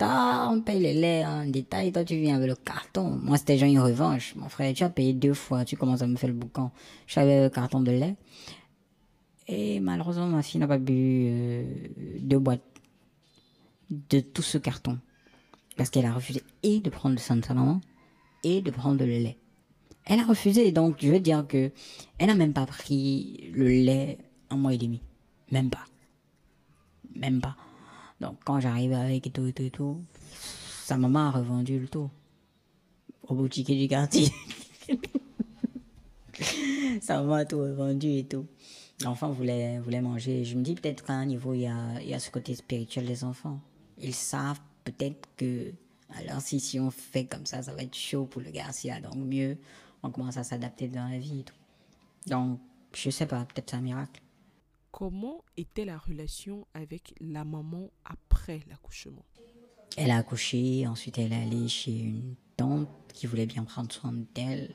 [0.00, 3.18] on paye le lait en détail, toi tu viens avec le carton.
[3.22, 4.34] Moi c'était genre une revanche.
[4.36, 6.70] Mon frère, tu as payé deux fois, tu commences à me faire le boucan.
[7.06, 8.16] J'avais le carton de lait.
[9.46, 11.64] Et malheureusement, ma fille n'a pas bu euh,
[12.20, 12.62] deux boîtes
[13.90, 14.98] de tout ce carton.
[15.76, 17.80] Parce qu'elle a refusé et de prendre le sang de sa maman
[18.42, 19.38] et de prendre le lait.
[20.04, 21.72] Elle a refusé, donc je veux dire que
[22.18, 24.18] elle n'a même pas pris le lait
[24.50, 25.00] un mois et demi.
[25.50, 25.84] Même pas.
[27.14, 27.56] Même pas.
[28.20, 30.04] Donc quand j'arrive avec et tout et tout et tout,
[30.84, 32.10] sa maman a revendu le tout
[33.22, 34.30] au boutique du quartier.
[37.00, 38.46] sa maman a tout revendu et tout.
[39.02, 40.44] L'enfant voulait, voulait manger.
[40.44, 42.54] Je me dis peut-être qu'à un niveau, il y a, il y a ce côté
[42.54, 43.60] spirituel des enfants.
[43.98, 45.72] Ils savent peut-être que,
[46.10, 48.88] alors si, si on fait comme ça, ça va être chaud pour le garçon.
[49.02, 49.58] Donc mieux,
[50.02, 51.54] on commence à s'adapter dans la vie et tout.
[52.26, 52.60] Donc,
[52.94, 54.22] je sais pas, peut-être c'est un miracle.
[54.92, 59.24] Comment était la relation avec la maman après l'accouchement?
[59.96, 64.12] Elle a accouché, ensuite elle est allée chez une tante qui voulait bien prendre soin
[64.34, 64.72] d'elle,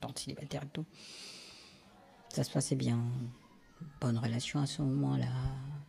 [0.00, 0.84] tante célibataire et tout.
[2.28, 3.02] Ça se passait bien.
[4.00, 5.26] Bonne relation à ce moment-là.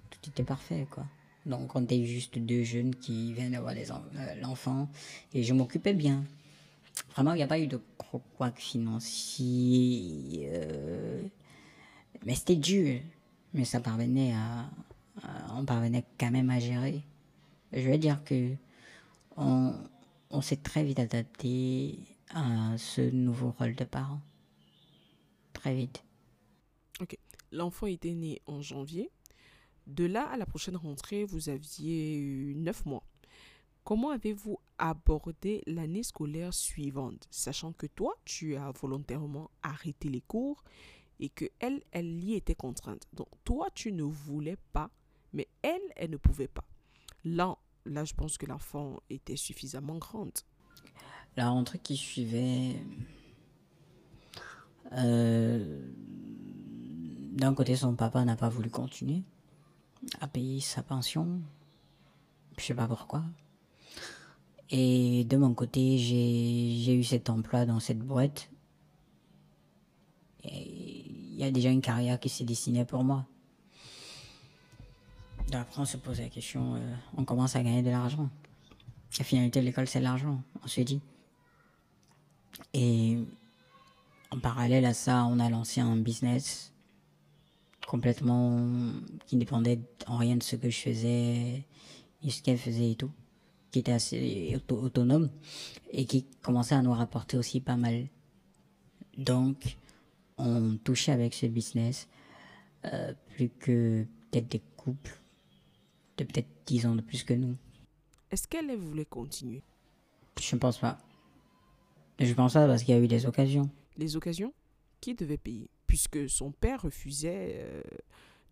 [0.10, 1.06] Tout était parfait, quoi.
[1.46, 4.90] Donc on était juste deux jeunes qui viennent d'avoir euh, l'enfant
[5.34, 6.24] et je m'occupais bien.
[7.16, 10.50] Vraiment, il n'y a pas eu de croque financier.
[10.52, 11.22] Euh,
[12.26, 13.00] mais c'était dur
[13.54, 14.70] mais ça parvenait à,
[15.56, 17.02] on parvenait quand même à gérer.
[17.74, 18.54] Je veux dire que
[19.38, 19.74] on,
[20.32, 22.00] on s'est très vite adapté
[22.34, 24.20] à ce nouveau rôle de parent.
[25.54, 26.04] Très vite.
[27.52, 29.12] L'enfant était né en janvier.
[29.88, 33.04] De là à la prochaine rentrée, vous aviez eu neuf mois.
[33.84, 40.64] Comment avez-vous abordé l'année scolaire suivante, sachant que toi, tu as volontairement arrêté les cours
[41.20, 43.08] et que elle, elle y était contrainte?
[43.14, 44.92] Donc toi, tu ne voulais pas,
[45.34, 46.66] mais elle, elle ne pouvait pas.
[47.24, 50.38] Là, là, je pense que l'enfant était suffisamment grande.
[51.36, 52.76] La rentrée qui suivait,
[54.92, 55.92] euh,
[57.40, 59.24] d'un côté, son papa n'a pas voulu continuer
[60.20, 61.40] à payer sa pension.
[62.58, 63.24] Je sais pas pourquoi.
[64.70, 68.50] Et de mon côté, j'ai eu cet emploi dans cette boîte.
[70.44, 73.26] Et il y a déjà une carrière qui s'est dessinée pour moi.
[75.54, 78.30] Après, on se pose la question, euh, on commence à gagner de l'argent.
[79.18, 81.02] La finalité de l'école, c'est l'argent, on se dit.
[82.74, 83.18] Et
[84.30, 86.72] en parallèle à ça, on a lancé un business
[87.90, 88.70] complètement
[89.26, 91.66] qui dépendait en rien de ce que je faisais
[92.24, 93.10] et ce qu'elle faisait et tout,
[93.72, 95.32] qui était assez autonome
[95.90, 98.06] et qui commençait à nous rapporter aussi pas mal.
[99.18, 99.78] Donc,
[100.38, 102.08] on touchait avec ce business
[102.86, 105.20] euh, plus que peut-être des couples
[106.18, 107.56] de peut-être 10 ans de plus que nous.
[108.30, 109.64] Est-ce qu'elle voulait continuer?
[110.40, 111.00] Je ne pense pas.
[112.20, 113.68] Je pense pas parce qu'il y a eu des occasions.
[113.98, 114.54] Les occasions?
[115.02, 115.72] Qui devait payer?
[115.90, 117.82] Puisque son père refusait euh,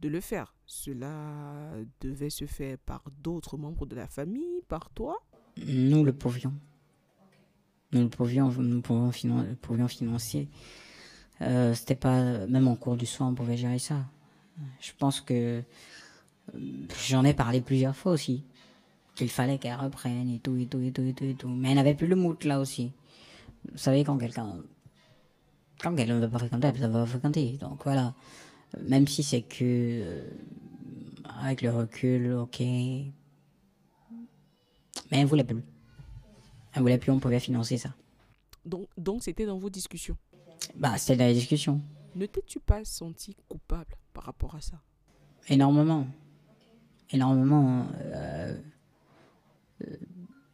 [0.01, 0.55] de le faire.
[0.65, 1.71] Cela
[2.01, 5.21] devait se faire par d'autres membres de la famille, par toi?
[5.67, 6.53] Nous le pouvions.
[7.91, 10.49] Nous le pouvions, nous pouvions, financer.
[11.41, 14.03] Euh, c'était pas même en cours du soir on pouvait gérer ça.
[14.81, 15.61] Je pense que
[16.55, 16.61] euh,
[17.07, 18.43] j'en ai parlé plusieurs fois aussi
[19.13, 21.49] qu'il fallait qu'elle reprenne et tout et tout et tout et tout et tout.
[21.49, 22.91] Mais elle n'avait plus le mood là aussi.
[23.71, 24.57] Vous savez quand quelqu'un
[25.79, 27.57] quand quelqu'un ne veut pas fréquenter, elle ne va pas fréquenter.
[27.57, 28.13] Donc voilà.
[28.81, 30.29] Même si c'est que euh,
[31.41, 32.59] avec le recul, ok.
[32.59, 33.13] Mais
[35.11, 35.63] elle voulait plus.
[36.73, 37.93] Elle voulait plus, on pouvait financer ça.
[38.65, 40.17] Donc donc c'était dans vos discussions.
[40.75, 41.81] Bah, c'était la discussion.
[42.15, 44.81] Ne t'es-tu pas senti coupable par rapport à ça?
[45.47, 46.07] Énormément.
[47.11, 47.87] Énormément.
[48.01, 48.57] Euh,
[49.83, 49.95] euh,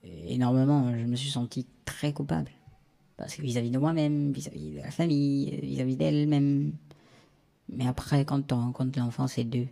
[0.03, 0.95] énormément.
[0.97, 2.51] Je me suis senti très coupable.
[3.39, 6.73] Vis-à-vis de moi-même, vis-à-vis de la famille, vis-à-vis d'elle-même.
[7.69, 9.67] Mais après, quand tu rencontres l'enfant, c'est deux.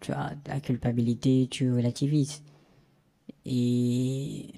[0.00, 2.42] Tu as la culpabilité, tu relativises.
[3.44, 4.50] Et...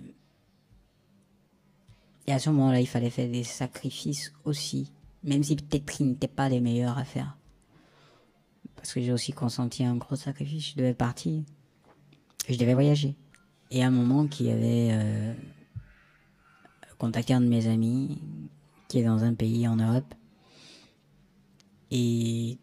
[2.26, 4.92] Et à ce moment-là, il fallait faire des sacrifices aussi.
[5.24, 7.36] Même si peut-être ils n'étaient pas les meilleurs à faire.
[8.76, 10.70] Parce que j'ai aussi consenti un gros sacrifice.
[10.70, 11.42] Je devais partir.
[12.48, 13.16] Je devais voyager.
[13.70, 15.34] Et à un moment, qui avait euh,
[17.00, 18.20] contacté un de mes amis
[18.86, 20.14] qui est dans un pays en Europe
[21.90, 22.58] et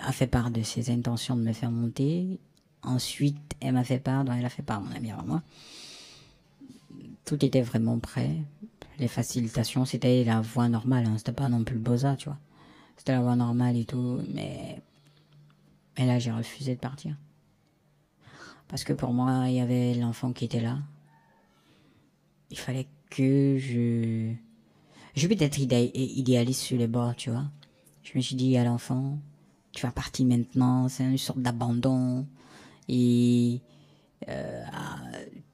[0.00, 2.38] a fait part de ses intentions de me faire monter.
[2.82, 5.42] Ensuite, elle m'a fait part, donc elle a fait part, mon ami avant moi.
[7.24, 8.36] Tout était vraiment prêt.
[8.98, 11.14] Les facilitations, c'était la voie normale, hein.
[11.16, 12.38] c'était pas non plus le bosa, tu vois.
[12.96, 14.82] C'était la voie normale et tout, mais.
[15.98, 17.16] Mais là, j'ai refusé de partir.
[18.68, 20.78] Parce que pour moi, il y avait l'enfant qui était là.
[22.52, 24.32] Il fallait que je.
[25.14, 27.44] Je vais être idéaliste sur les bords, tu vois.
[28.02, 29.18] Je me suis dit à l'enfant,
[29.72, 32.26] tu vas partir maintenant, c'est une sorte d'abandon.
[32.88, 33.60] Et
[34.28, 35.00] euh, ah,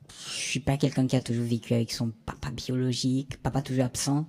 [0.09, 4.27] je suis pas quelqu'un qui a toujours vécu avec son papa biologique, papa toujours absent.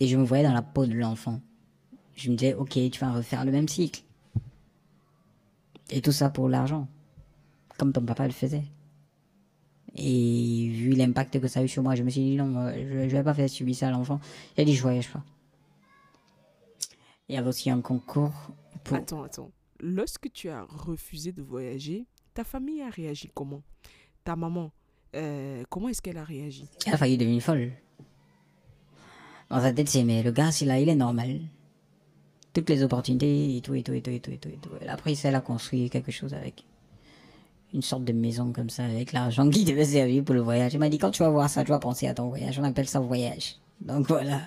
[0.00, 1.40] Et je me voyais dans la peau de l'enfant.
[2.16, 4.02] Je me disais, ok, tu vas refaire le même cycle.
[5.90, 6.88] Et tout ça pour l'argent.
[7.78, 8.64] Comme ton papa le faisait.
[9.96, 13.08] Et vu l'impact que ça a eu sur moi, je me suis dit, non, je,
[13.08, 14.20] je vais pas faire subir ça à l'enfant.
[14.56, 15.22] J'ai dit, je voyage pas.
[17.28, 18.32] Il y avait aussi un concours.
[18.82, 18.96] Pour...
[18.96, 19.50] Attends, attends.
[19.80, 23.62] Lorsque tu as refusé de voyager, ta famille a réagi comment?
[24.24, 24.72] Ta maman,
[25.14, 26.68] euh, comment est-ce qu'elle a réagi?
[26.86, 27.72] Elle a failli devenir folle.
[29.50, 31.40] Dans sa tête, c'est mais le gars, là, il est normal.
[32.52, 34.48] Toutes les opportunités et tout, et tout, et tout, et tout, et tout.
[34.48, 34.70] Et tout.
[34.88, 36.64] Après, elle a construit quelque chose avec.
[37.74, 40.74] Une sorte de maison comme ça, avec l'argent qui devait servir pour le voyage.
[40.74, 42.58] Elle m'a dit, quand tu vas voir ça, tu vas penser à ton voyage.
[42.58, 43.56] On appelle ça voyage.
[43.80, 44.40] Donc voilà.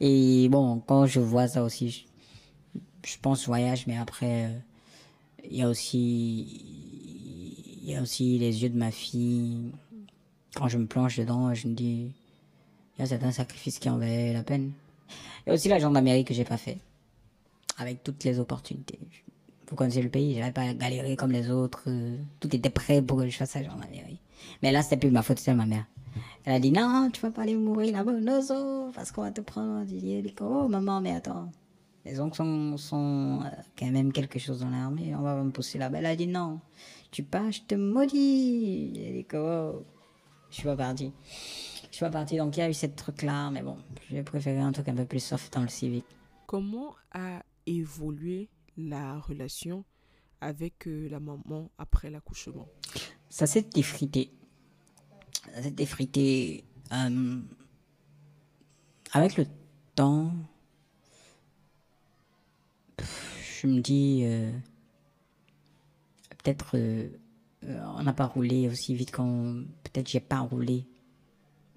[0.00, 2.06] Et bon, quand je vois ça aussi,
[3.04, 4.58] je, pense voyage, mais après, euh,
[5.50, 6.62] il y a aussi,
[7.82, 9.72] il y a aussi les yeux de ma fille.
[10.54, 12.12] Quand je me plonge dedans, je me dis,
[12.96, 14.72] il y a certains sacrifices qui en valaient la peine.
[15.44, 16.78] Il y a aussi la gendarmerie que j'ai pas fait.
[17.78, 18.98] Avec toutes les opportunités.
[19.70, 21.84] Vous connaissez le pays, j'avais pas galéré comme les autres.
[21.86, 24.20] Euh, tout était prêt pour que je fasse la gendarmerie.
[24.62, 25.86] Mais là, c'était plus ma faute, c'était ma mère.
[26.44, 29.40] Elle a dit non, tu vas pas aller mourir là-bas, non, parce qu'on va te
[29.40, 29.86] prendre.
[29.88, 31.52] J'ai dit, oh maman, mais attends.
[32.04, 35.78] Les oncles sont, sont euh, quand même quelque chose dans l'armée, on va me pousser
[35.78, 35.98] là-bas.
[35.98, 36.60] Elle a dit non,
[37.12, 38.92] tu pars, je te maudis.
[38.94, 39.84] J'ai dit, oh,
[40.50, 41.12] je suis pas parti.
[41.90, 43.76] Je suis pas parti, donc il y a eu cette truc-là, mais bon,
[44.10, 46.06] j'ai préféré un truc un peu plus soft dans le civique.
[46.46, 49.84] Comment a évolué la relation
[50.40, 52.68] avec euh, la maman après l'accouchement
[53.28, 54.32] Ça s'est effrité
[55.62, 56.64] s'est effrité.
[56.92, 57.40] Euh,
[59.12, 59.46] avec le
[59.94, 60.32] temps,
[62.98, 64.50] je me dis, euh,
[66.38, 66.78] peut-être
[67.62, 69.64] on n'a pas roulé aussi vite qu'on.
[69.82, 70.86] Peut-être j'ai pas roulé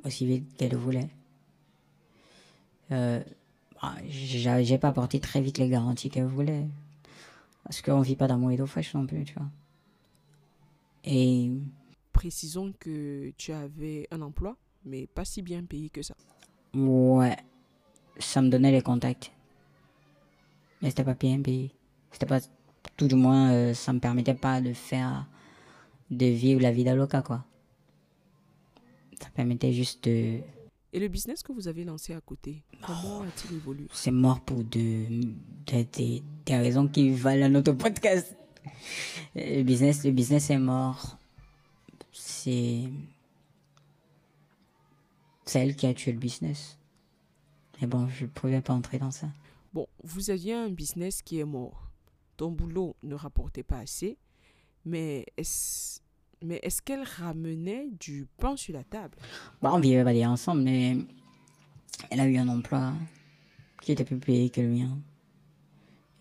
[0.03, 1.09] aussi vite qu'elle voulait.
[2.89, 3.19] Bah,
[4.07, 6.67] j'ai pas apporté très vite les garanties qu'elle voulait.
[7.63, 9.49] Parce qu'on vit pas d'amour et d'eau fraîche non plus, tu vois.
[11.05, 11.51] Et
[12.11, 16.15] précisons que tu avais un emploi, mais pas si bien payé que ça.
[16.73, 17.37] Ouais,
[18.17, 19.31] ça me donnait les contacts.
[20.81, 21.73] Mais c'était pas bien payé.
[22.11, 22.39] C'était pas,
[22.97, 25.27] tout du moins, euh, ça me permettait pas de faire,
[26.11, 27.45] de vivre la vie d'Aloca, quoi.
[29.21, 30.39] Ça permettait juste de...
[30.93, 33.87] Et le business que vous avez lancé à côté, comment oh, a-t-il évolué?
[33.91, 35.05] C'est mort pour de,
[35.65, 36.21] des
[36.55, 38.35] raisons qui valent à notre podcast.
[39.35, 41.17] Le business, le business est mort
[42.13, 42.89] c'est
[45.59, 46.77] elle qui a tué le business.
[47.81, 49.27] Mais bon, je ne pouvais pas entrer dans ça.
[49.73, 51.89] Bon, vous aviez un business qui est mort.
[52.37, 54.17] Ton boulot ne rapportait pas assez,
[54.85, 55.99] mais est-ce
[56.43, 59.17] mais est-ce qu'elle ramenait du pain sur la table?
[59.61, 60.97] Bah, on vivait pas ensemble, mais
[62.09, 62.93] elle a eu un emploi
[63.81, 64.97] qui était plus payé que le mien.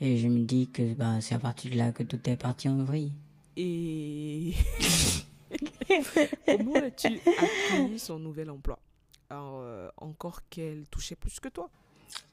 [0.00, 2.68] Et je me dis que bah, c'est à partir de là que tout est parti
[2.68, 3.12] en vrille.
[3.56, 4.54] Et
[6.46, 8.78] Comment as-tu accueilli son nouvel emploi?
[9.32, 11.70] Euh, Encore qu'elle touchait plus que toi?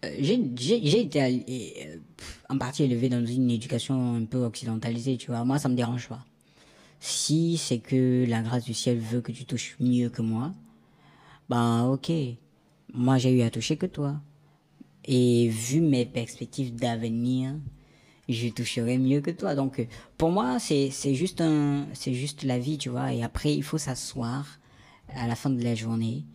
[0.04, 1.98] Euh, j'ai été euh,
[2.50, 5.46] en partie élevé dans une éducation un peu occidentalisée, tu vois.
[5.46, 6.26] Moi, ça me dérange pas.
[7.00, 10.54] Si c'est que la grâce du ciel veut que tu touches mieux que moi,
[11.50, 12.12] bah ok.
[12.94, 14.20] Moi, j'ai eu à toucher que toi.
[15.06, 17.56] Et vu mes perspectives d'avenir,
[18.28, 19.56] je toucherai mieux que toi.
[19.56, 19.88] Donc,
[20.18, 21.44] pour moi, c'est, juste
[22.08, 23.14] juste la vie, tu vois.
[23.14, 24.60] Et après, il faut s'asseoir
[25.16, 26.26] à la fin de la journée.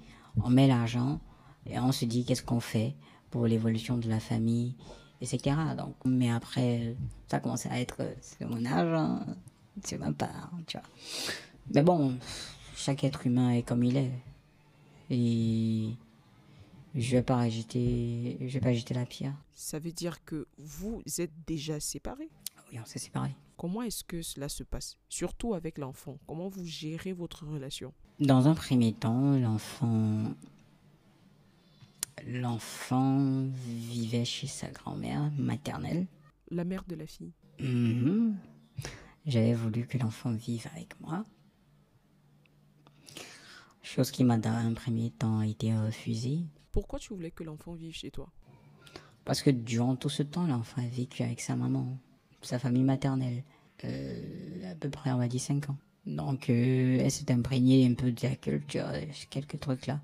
[0.42, 1.20] On met l'argent
[1.66, 2.94] et on se dit qu'est-ce qu'on fait
[3.30, 4.74] pour l'évolution de la famille
[5.24, 5.56] etc.
[5.76, 6.96] Donc, mais après,
[7.28, 9.26] ça commence à être, c'est mon âge, hein.
[9.82, 10.86] C'est ma part, tu vois.
[11.74, 12.18] Mais bon,
[12.76, 14.12] chaque être humain est comme il est.
[15.10, 15.90] Et
[16.94, 19.34] je vais pas jeter, je vais pas jeter la pierre.
[19.54, 22.30] Ça veut dire que vous êtes déjà séparés?
[22.70, 23.34] Oui, on s'est séparés.
[23.56, 24.96] Comment est-ce que cela se passe?
[25.08, 26.18] Surtout avec l'enfant.
[26.26, 27.92] Comment vous gérez votre relation?
[28.20, 30.34] Dans un premier temps, l'enfant
[32.26, 36.06] l'enfant vivait chez sa grand-mère maternelle.
[36.50, 37.32] La mère de la fille?
[37.60, 38.36] Mhm.
[39.26, 41.24] J'avais voulu que l'enfant vive avec moi.
[43.82, 46.40] Chose qui m'a dans un premier temps été refusée.
[46.72, 48.30] Pourquoi tu voulais que l'enfant vive chez toi?
[49.24, 51.98] Parce que durant tout ce temps, l'enfant a vécu avec sa maman,
[52.42, 53.44] sa famille maternelle.
[53.84, 55.76] Euh, à peu près, on va dire 5 ans.
[56.06, 58.86] Donc, euh, elle s'est imprégnée un peu de la culture,
[59.30, 60.00] quelques trucs là.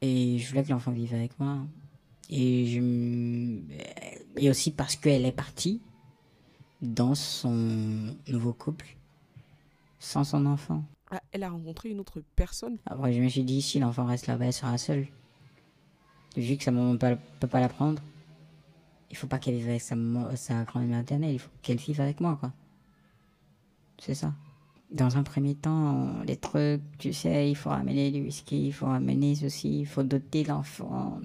[0.00, 1.66] Et je voulais que l'enfant vive avec moi.
[2.28, 3.60] Et, je,
[4.36, 5.80] et aussi parce qu'elle est partie
[6.82, 8.96] dans son nouveau couple
[9.98, 10.84] sans son enfant.
[11.10, 14.26] Ah, elle a rencontré une autre personne Après, je me suis dit, si l'enfant reste
[14.26, 15.06] là-bas, elle sera seule.
[16.36, 18.00] Vu que sa maman ne peut, pas la prendre,
[19.10, 19.96] il faut pas qu'elle vive avec sa,
[20.36, 22.52] sa grand-mère maternelle, il faut qu'elle vive avec moi, quoi.
[23.98, 24.32] C'est ça
[24.90, 28.86] dans un premier temps, les trucs, tu sais, il faut ramener du whisky, il faut
[28.86, 31.20] ramener ceci, il faut doter l'enfant.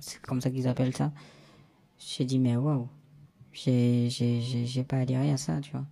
[0.00, 1.12] C'est comme ça qu'ils appellent ça.
[1.98, 2.88] J'ai dit, mais waouh,
[3.52, 5.84] j'ai pas adhéré à ça, tu vois.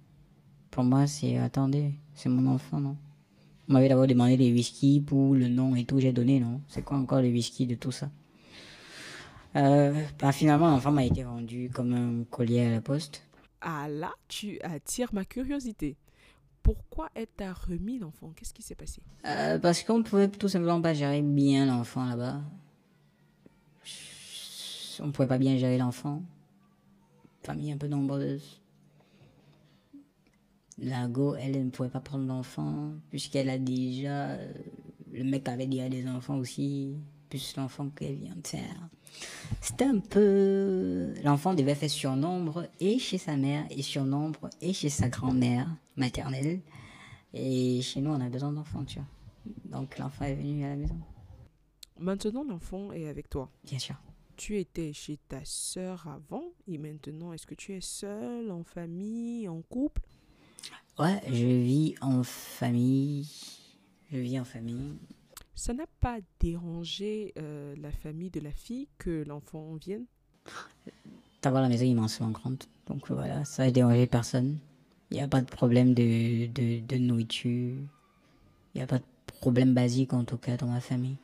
[0.70, 2.96] Pour moi, c'est, attendez, c'est mon enfant, non
[3.68, 6.82] On m'avait d'abord demandé les whisky pour le nom et tout, j'ai donné, non C'est
[6.82, 8.10] quoi encore les whisky de tout ça?
[9.56, 13.22] Euh, bah, Finalement, l'enfant m'a été vendu comme un collier à la poste.
[13.60, 15.96] Ah là, tu attires ma curiosité
[16.68, 18.30] pourquoi elle t'a remis l'enfant?
[18.36, 19.00] Qu'est-ce qui s'est passé?
[19.24, 22.42] Euh, Parce qu'on pouvait tout simplement pas gérer bien l'enfant là-bas.
[25.00, 26.22] On pouvait pas bien gérer l'enfant.
[27.48, 28.60] Famille un peu nombreuse.
[30.76, 34.32] La go, elle, ne pouvait pas prendre l'enfant, puisqu'elle a déjà.
[34.32, 34.52] Euh,
[35.12, 36.94] le mec avait déjà des enfants aussi,
[37.30, 38.88] plus l'enfant qu'elle vient de faire.
[39.62, 41.14] C'était un peu.
[41.24, 46.60] L'enfant devait faire surnombre et chez sa mère, et surnombre et chez sa grand-mère maternelle.
[47.32, 49.08] Et chez nous, on a besoin d'enfants, tu vois.
[49.78, 50.98] Donc l'enfant est venu à la maison.
[51.98, 53.50] Maintenant, l'enfant est avec toi.
[53.64, 53.96] Bien sûr.
[54.38, 59.48] Tu étais chez ta sœur avant et maintenant, est-ce que tu es seule, en famille,
[59.48, 60.00] en couple?
[60.96, 63.28] Ouais, je vis en famille.
[64.12, 64.96] Je vis en famille.
[65.56, 70.06] Ça n'a pas dérangé euh, la famille de la fille que l'enfant vienne?
[71.40, 72.62] T'as la maison immensement grande.
[72.86, 74.58] Donc voilà, ça n'a dérangé personne.
[75.10, 77.74] Il n'y a pas de problème de, de, de nourriture.
[78.72, 79.04] Il n'y a pas de
[79.40, 81.16] problème basique, en tout cas, dans ma famille.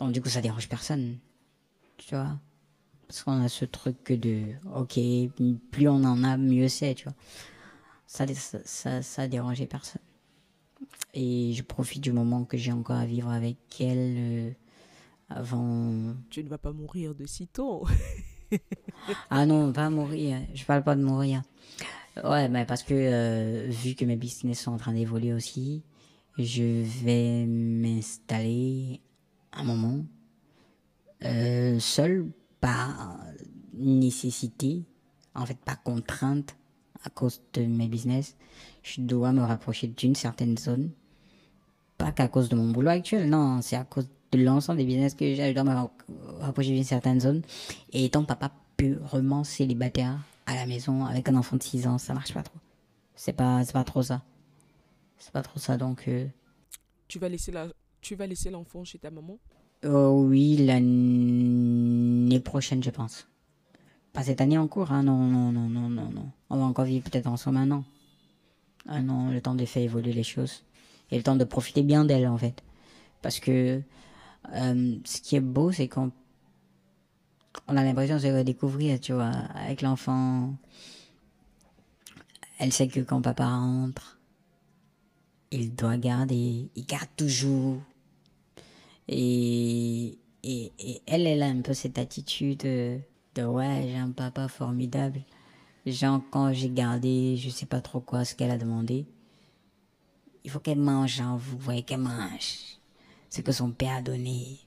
[0.00, 1.18] Donc, du coup, ça dérange personne.
[1.98, 2.38] Tu vois
[3.06, 4.98] Parce qu'on a ce truc de, ok,
[5.70, 7.14] plus on en a, mieux c'est, tu vois.
[8.06, 10.00] Ça, ça, ça, ça a dérangé personne.
[11.12, 14.50] Et je profite du moment que j'ai encore à vivre avec elle euh,
[15.28, 16.14] avant.
[16.30, 17.86] Tu ne vas pas mourir de sitôt.
[19.30, 20.40] ah non, pas mourir.
[20.54, 21.42] Je parle pas de mourir.
[22.24, 25.82] Ouais, mais parce que euh, vu que mes business sont en train d'évoluer aussi,
[26.36, 29.00] je vais m'installer
[29.52, 30.04] un moment
[31.24, 33.18] euh, seul par
[33.74, 34.84] nécessité,
[35.34, 36.56] en fait pas contrainte
[37.04, 38.36] à cause de mes business.
[38.82, 40.90] Je dois me rapprocher d'une certaine zone,
[41.96, 45.14] pas qu'à cause de mon boulot actuel, non, c'est à cause de l'ensemble des business
[45.14, 45.88] que j'ai, je dois me
[46.40, 47.42] rapprocher d'une certaine zone.
[47.92, 52.14] Et étant papa purement célibataire, à la maison avec un enfant de 6 ans, ça
[52.14, 52.58] marche pas trop.
[53.14, 54.22] C'est pas, pas trop ça.
[55.18, 56.06] C'est pas trop ça, donc...
[56.08, 56.26] Euh,
[57.08, 57.68] tu vas laisser la...
[58.00, 59.38] Tu vas laisser l'enfant chez ta maman?
[59.84, 63.28] Oh, Oui, l'année prochaine, je pense.
[64.12, 66.30] Pas cette année en cours, hein, non, non, non, non, non, non.
[66.50, 67.84] On va encore vivre peut-être ensemble un an.
[68.86, 70.64] Un an, le temps de faire évoluer les choses.
[71.10, 72.62] Et le temps de profiter bien d'elle, en fait.
[73.22, 73.82] Parce que
[74.54, 76.10] euh, ce qui est beau, c'est qu'on
[77.66, 80.54] on a l'impression de se redécouvrir, tu vois, avec l'enfant.
[82.58, 84.18] Elle sait que quand papa rentre,
[85.50, 87.80] il doit garder, il garde toujours.
[89.08, 90.72] Et, et,
[91.06, 93.00] elle, elle a un peu cette attitude de,
[93.44, 95.20] ouais, j'ai un papa formidable.
[95.86, 99.06] Genre, quand j'ai gardé, je sais pas trop quoi, ce qu'elle a demandé,
[100.44, 102.58] il faut qu'elle mange, genre, vous voyez qu'elle mange.
[103.30, 104.58] Ce que son père a donné.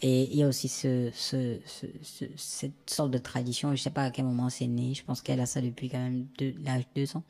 [0.00, 1.86] Et il y a aussi ce, ce, ce,
[2.36, 5.40] cette sorte de tradition, je sais pas à quel moment c'est né, je pense qu'elle
[5.40, 6.26] a ça depuis quand même
[6.64, 7.22] l'âge de deux ans.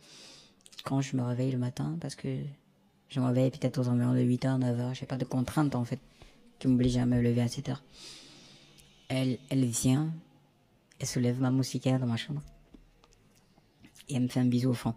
[0.85, 2.39] Quand je me réveille le matin, parce que
[3.09, 5.99] je me réveille peut-être aux environs de 8h, 9h, j'ai pas de contrainte en fait
[6.63, 7.77] qui m'oblige à me lever à 7h.
[9.09, 10.13] Elle, elle vient
[11.03, 12.41] elle soulève ma moustiquaire dans ma chambre.
[14.09, 14.95] Et elle me fait un bisou au front.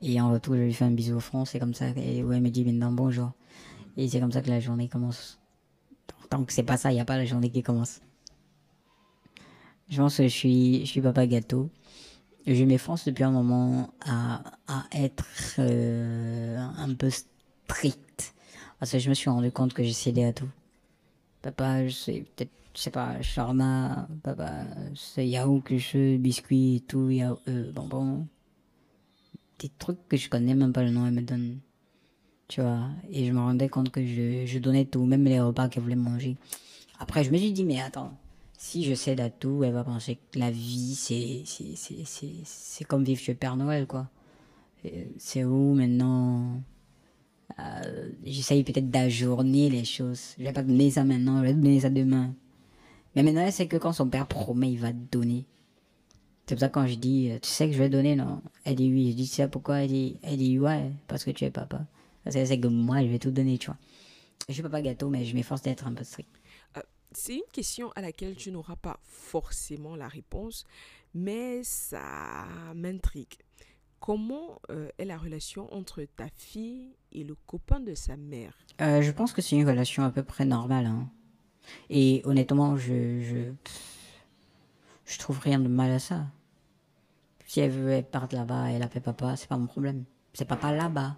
[0.00, 1.44] Et en retour, je lui fais un bisou au front.
[1.44, 1.90] C'est comme ça.
[1.90, 3.32] Et ouais, elle me dit maintenant bonjour.
[3.98, 5.38] Et c'est comme ça que la journée commence.
[6.30, 8.00] Tant que c'est pas ça, il n'y a pas la journée qui commence.
[9.90, 11.68] Je pense que je suis, je suis papa gâteau.
[12.46, 15.26] Je m'efforce depuis un moment à, à être
[15.58, 18.34] euh, un peu strict.
[18.78, 20.48] Parce que je me suis rendu compte que j'ai cédé à tout.
[21.42, 24.64] Papa, je sais, peut-être, je sais pas, shawarma, papa,
[24.94, 28.26] c'est yaourt, jeux, biscuits et tout, yaourt, euh, bonbons.
[29.58, 31.58] Des trucs que je connais même pas le nom, elle me donne.
[32.46, 35.68] Tu vois, et je me rendais compte que je, je donnais tout, même les repas
[35.68, 36.36] qu'elle voulait manger.
[36.98, 38.16] Après, je me suis dit, mais attends,
[38.56, 42.32] si je cède à tout, elle va penser que la vie, c'est, c'est, c'est, c'est,
[42.44, 44.08] c'est comme vivre chez Père Noël, quoi.
[45.18, 46.62] C'est où maintenant?
[47.60, 50.34] Euh, J'essaye peut-être d'ajourner les choses.
[50.38, 52.34] Je vais pas donner ça maintenant, je vais donner ça demain.
[53.14, 55.44] Mais maintenant, sait que quand son père promet, il va donner.
[56.46, 58.40] C'est pour ça que quand je dis, euh, tu sais que je vais donner, non
[58.64, 59.10] Elle dit oui.
[59.10, 59.82] Je dis, tu sais pourquoi?
[59.82, 61.84] Elle dit, elle dit ouais, parce que tu es papa.
[62.24, 63.76] Parce qu'elle sait que moi, je vais tout donner, tu vois.
[64.48, 66.28] Je suis papa gâteau, mais je m'efforce d'être un peu strict.
[66.76, 66.80] Euh,
[67.12, 70.64] c'est une question à laquelle tu n'auras pas forcément la réponse,
[71.14, 73.34] mais ça m'intrigue.
[74.00, 78.56] Comment euh, est la relation entre ta fille et le copain de sa mère?
[78.80, 80.86] Euh, je pense que c'est une relation à peu près normale.
[80.86, 81.08] hein.
[81.90, 83.52] Et honnêtement, je, je,
[85.04, 86.26] je trouve rien de mal à ça.
[87.44, 90.04] Si elle veut, elle part là-bas, elle appelle papa, c'est pas mon problème.
[90.32, 91.16] C'est papa là-bas.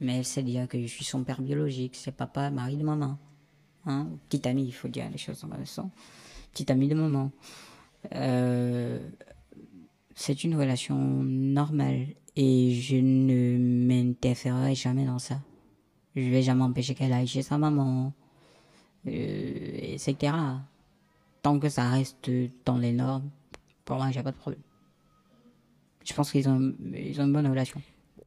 [0.00, 3.18] Mais elle sait dire que je suis son père biologique, c'est papa, mari de maman.
[3.86, 4.08] Hein?
[4.28, 5.90] Petit ami, il faut dire les choses comme elles sont.
[6.52, 7.30] Petit ami de maman.
[8.12, 8.98] Euh,
[10.14, 15.40] c'est une relation normale et je ne m'interférerai jamais dans ça.
[16.14, 18.12] Je vais jamais empêcher qu'elle aille chez sa maman,
[19.06, 20.34] euh, etc.
[21.42, 22.30] Tant que ça reste
[22.64, 23.30] dans les normes,
[23.84, 24.62] pour moi, j'ai pas de problème.
[26.04, 27.80] Je pense qu'ils ont, une bonne relation.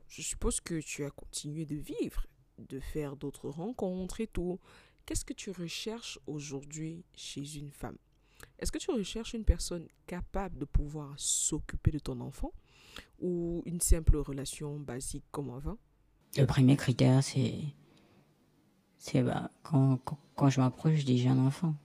[0.07, 2.25] Je suppose que tu as continué de vivre,
[2.57, 4.59] de faire d'autres rencontres et tout.
[5.05, 7.97] Qu'est-ce que tu recherches aujourd'hui chez une femme?
[8.59, 12.51] Est-ce que tu recherches une personne capable de pouvoir s'occuper de ton enfant
[13.19, 15.77] ou une simple relation basique comme avant?
[16.37, 17.53] Le premier critère, c'est.
[18.97, 21.75] C'est bah, quand, quand, quand je m'approche, j'ai un enfant.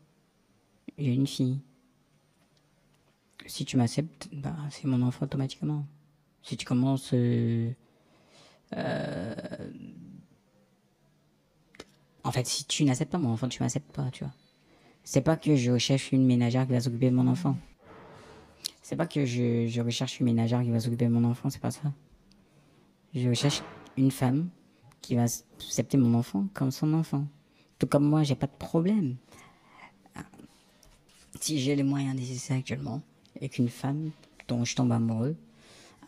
[0.97, 1.61] J'ai une fille.
[3.47, 5.87] Si tu m'acceptes, bah, c'est mon enfant automatiquement.
[6.43, 7.11] Si tu commences.
[7.13, 7.73] euh,
[8.77, 9.35] euh,
[12.23, 14.33] en fait, si tu n'acceptes pas mon enfant, tu m'acceptes pas, tu vois.
[15.05, 17.57] C'est pas que je recherche une ménagère qui va s'occuper de mon enfant.
[18.83, 21.61] C'est pas que je, je recherche une ménagère qui va s'occuper de mon enfant, c'est
[21.61, 21.93] pas ça.
[23.15, 23.63] Je recherche
[23.97, 24.51] une femme
[25.01, 27.27] qui va accepter mon enfant comme son enfant.
[27.79, 29.17] Tout comme moi, j'ai pas de problème.
[31.41, 33.03] Si j'ai les moyens nécessaires actuellement,
[33.41, 34.11] et qu'une femme
[34.49, 35.37] dont je tombe amoureux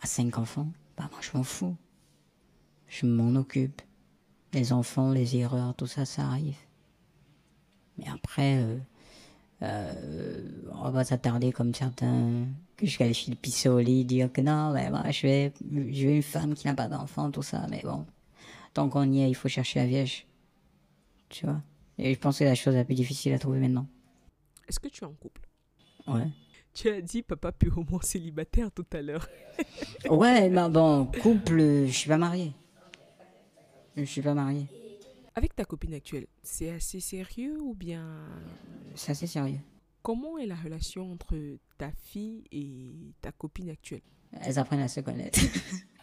[0.01, 0.67] a cinq enfants,
[0.97, 1.75] bah moi je m'en fous.
[2.87, 3.81] Je m'en occupe.
[4.53, 6.57] Les enfants, les erreurs, tout ça, ça arrive.
[7.97, 8.77] Mais après, euh,
[9.61, 10.41] euh,
[10.73, 15.09] on va s'attarder comme certains que je qualifie de lit, dire que non, mais moi,
[15.11, 17.65] je vais, je veux une femme qui n'a pas d'enfant, tout ça.
[17.69, 18.05] Mais bon,
[18.73, 20.25] tant qu'on y est, il faut chercher la vierge.
[21.29, 21.61] Tu vois
[21.97, 23.87] Et je pense que c'est la chose la plus difficile à trouver maintenant.
[24.67, 25.41] Est-ce que tu es en couple?
[26.07, 26.27] Ouais.
[26.73, 29.27] Tu as dit papa purement célibataire tout à l'heure.
[30.09, 32.53] Ouais, mais bon, couple, je suis pas marié.
[33.95, 34.65] Je suis pas marié.
[35.35, 38.23] Avec ta copine actuelle, c'est assez sérieux ou bien
[38.95, 39.59] C'est assez sérieux.
[40.03, 41.35] comment est la relation entre
[41.77, 44.01] ta fille et ta copine actuelle?
[44.41, 45.39] Elles apprennent à se connaître.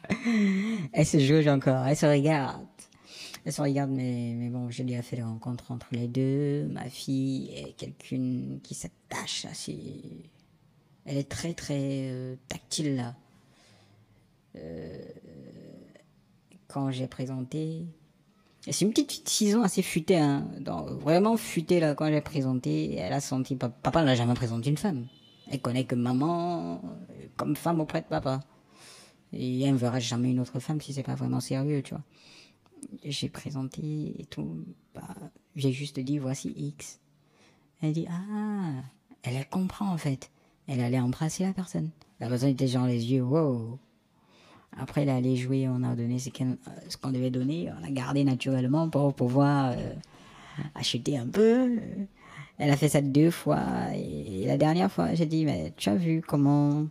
[0.92, 2.66] elles se jaugent encore, elles se regardent.
[3.44, 6.66] Elles se regardent, mais, mais bon, j'ai déjà fait des rencontres entre les deux.
[6.66, 10.30] Ma fille est quelqu'une qui s'attache assez.
[11.04, 13.14] Elle est très très euh, tactile là.
[14.56, 15.04] Euh,
[16.66, 17.86] quand j'ai présenté.
[18.62, 20.46] C'est une petite ciseau assez futée, hein.
[21.00, 22.94] Vraiment futée là quand j'ai présenté.
[22.96, 23.56] Elle a senti.
[23.56, 25.06] Papa n'a jamais présenté une femme.
[25.50, 28.40] Elle connaît que maman euh, comme femme auprès de papa.
[29.32, 32.04] Et elle ne verra jamais une autre femme si c'est pas vraiment sérieux, tu vois.
[33.04, 34.64] J'ai présenté et tout.
[34.94, 35.14] Bah,
[35.56, 37.00] j'ai juste dit voici X.
[37.82, 38.82] Elle dit ah,
[39.22, 40.30] elle, elle comprend en fait.
[40.66, 41.90] Elle allait embrasser la personne.
[42.20, 43.78] La personne était genre les yeux, wow.
[44.78, 46.30] Après, elle allait jouer, on a donné ce
[46.96, 49.94] qu'on devait donner, on a gardé naturellement pour pouvoir euh,
[50.74, 51.78] acheter un peu.
[52.58, 53.62] Elle a fait ça deux fois.
[53.94, 56.86] Et la dernière fois, j'ai dit, mais tu as vu comment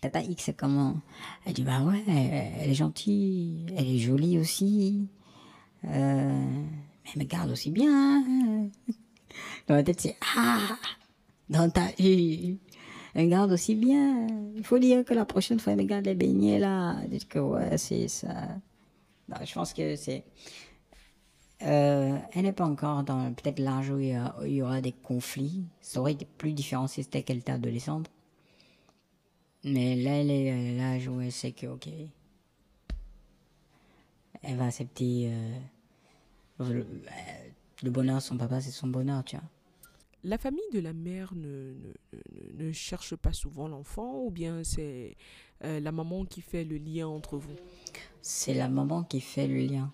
[0.00, 0.96] Tata X, comment?
[1.44, 5.06] Elle dit, bah ouais, elle est gentille, elle est jolie aussi.
[5.84, 6.44] Euh,
[7.04, 8.22] mais elle me garde aussi bien.
[9.68, 10.58] Dans ma tête, c'est Ah
[11.52, 11.88] dans ta.
[13.14, 14.26] Regarde aussi bien.
[14.56, 16.96] Il faut dire que la prochaine fois, regarde les beignets là.
[17.08, 18.48] Dites que ouais, c'est ça.
[19.44, 20.24] Je pense que c'est.
[21.62, 25.64] Euh, elle n'est pas encore dans peut-être l'âge où il y, aura des conflits.
[25.80, 28.10] Ça aurait été plus différent si c'était qu'elle était adolescente.
[29.64, 31.88] Mais là, elle est à l'âge où elle sait que, ok,
[34.42, 35.58] elle va accepter euh,
[36.58, 36.84] le, euh,
[37.84, 39.44] le bonheur de son papa, c'est son bonheur, tu vois.
[40.24, 45.16] La famille de la mère ne, cherche pas souvent l'enfant ou bien c'est
[45.64, 47.56] euh, la maman qui fait le lien entre vous?
[48.20, 49.92] C'est la maman qui fait le lien.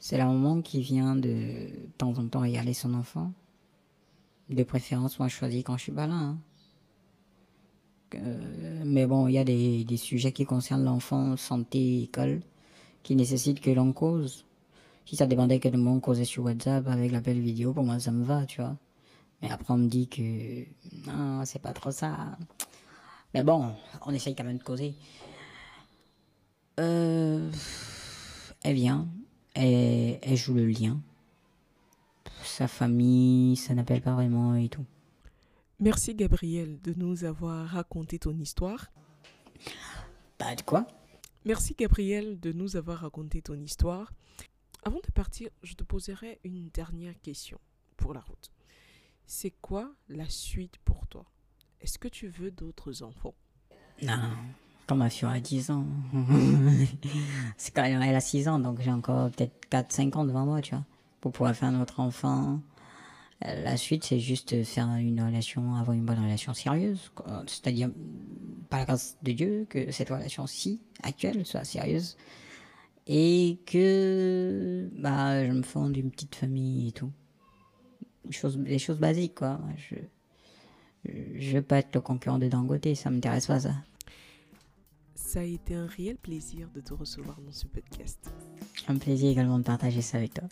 [0.00, 3.32] C'est la maman qui vient de, de temps en temps regarder son enfant.
[4.48, 6.14] De préférence, moi je choisis quand je suis pas là.
[6.14, 6.38] hein.
[8.16, 12.40] Euh, mais bon, il y a des, des sujets qui concernent l'enfant, santé, école,
[13.04, 14.46] qui nécessitent que l'on cause.
[15.04, 17.98] Si ça dépendait que de moi, on causait sur WhatsApp avec l'appel vidéo, pour moi
[17.98, 18.76] ça me va, tu vois.
[19.42, 20.64] Mais après on me dit que
[21.06, 22.38] non, c'est pas trop ça.
[23.34, 23.74] Mais bon,
[24.06, 24.94] on essaye quand même de causer.
[26.78, 27.50] Euh,
[28.62, 29.08] elle vient,
[29.54, 31.00] elle, elle joue le lien.
[32.44, 34.84] Sa famille, ça n'appelle pas vraiment et tout.
[35.78, 38.90] Merci Gabriel de nous avoir raconté ton histoire.
[40.38, 40.86] Bah, de quoi?
[41.46, 44.12] Merci Gabriel de nous avoir raconté ton histoire.
[44.82, 47.58] Avant de partir, je te poserai une dernière question
[47.96, 48.50] pour la route.
[49.26, 51.24] C'est quoi la suite pour toi?
[51.80, 53.34] Est-ce que tu veux d'autres enfants?
[54.02, 54.14] Non,
[54.86, 55.86] quand ma fille a 10 ans.
[57.56, 60.62] c'est quand même, elle a 6 ans, donc j'ai encore peut-être 4-5 ans devant moi,
[60.62, 60.84] tu vois,
[61.20, 62.60] pour pouvoir faire un autre enfant.
[63.44, 67.12] Euh, La suite, c'est juste faire une relation, avoir une bonne relation sérieuse.
[67.46, 67.90] C'est-à-dire,
[68.70, 72.16] par la grâce de Dieu, que cette relation-ci, actuelle, soit sérieuse.
[73.12, 77.10] Et que bah, je me fonde une petite famille et tout.
[78.24, 79.60] Des choses, basiques, quoi.
[79.76, 79.96] Je,
[81.34, 83.74] je veux pas être le concurrent de Dangote, ça m'intéresse pas, ça.
[85.16, 88.30] Ça a été un réel plaisir de te recevoir dans ce podcast.
[88.86, 90.48] Un plaisir également de partager ça avec toi.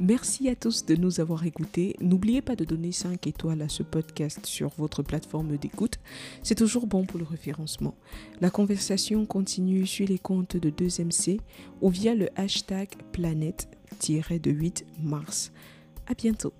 [0.00, 1.94] Merci à tous de nous avoir écoutés.
[2.00, 6.00] N'oubliez pas de donner 5 étoiles à ce podcast sur votre plateforme d'écoute.
[6.42, 7.94] C'est toujours bon pour le référencement.
[8.40, 11.38] La conversation continue sur les comptes de 2MC
[11.80, 15.52] ou via le hashtag planète-de 8 mars.
[16.08, 16.52] À bientôt.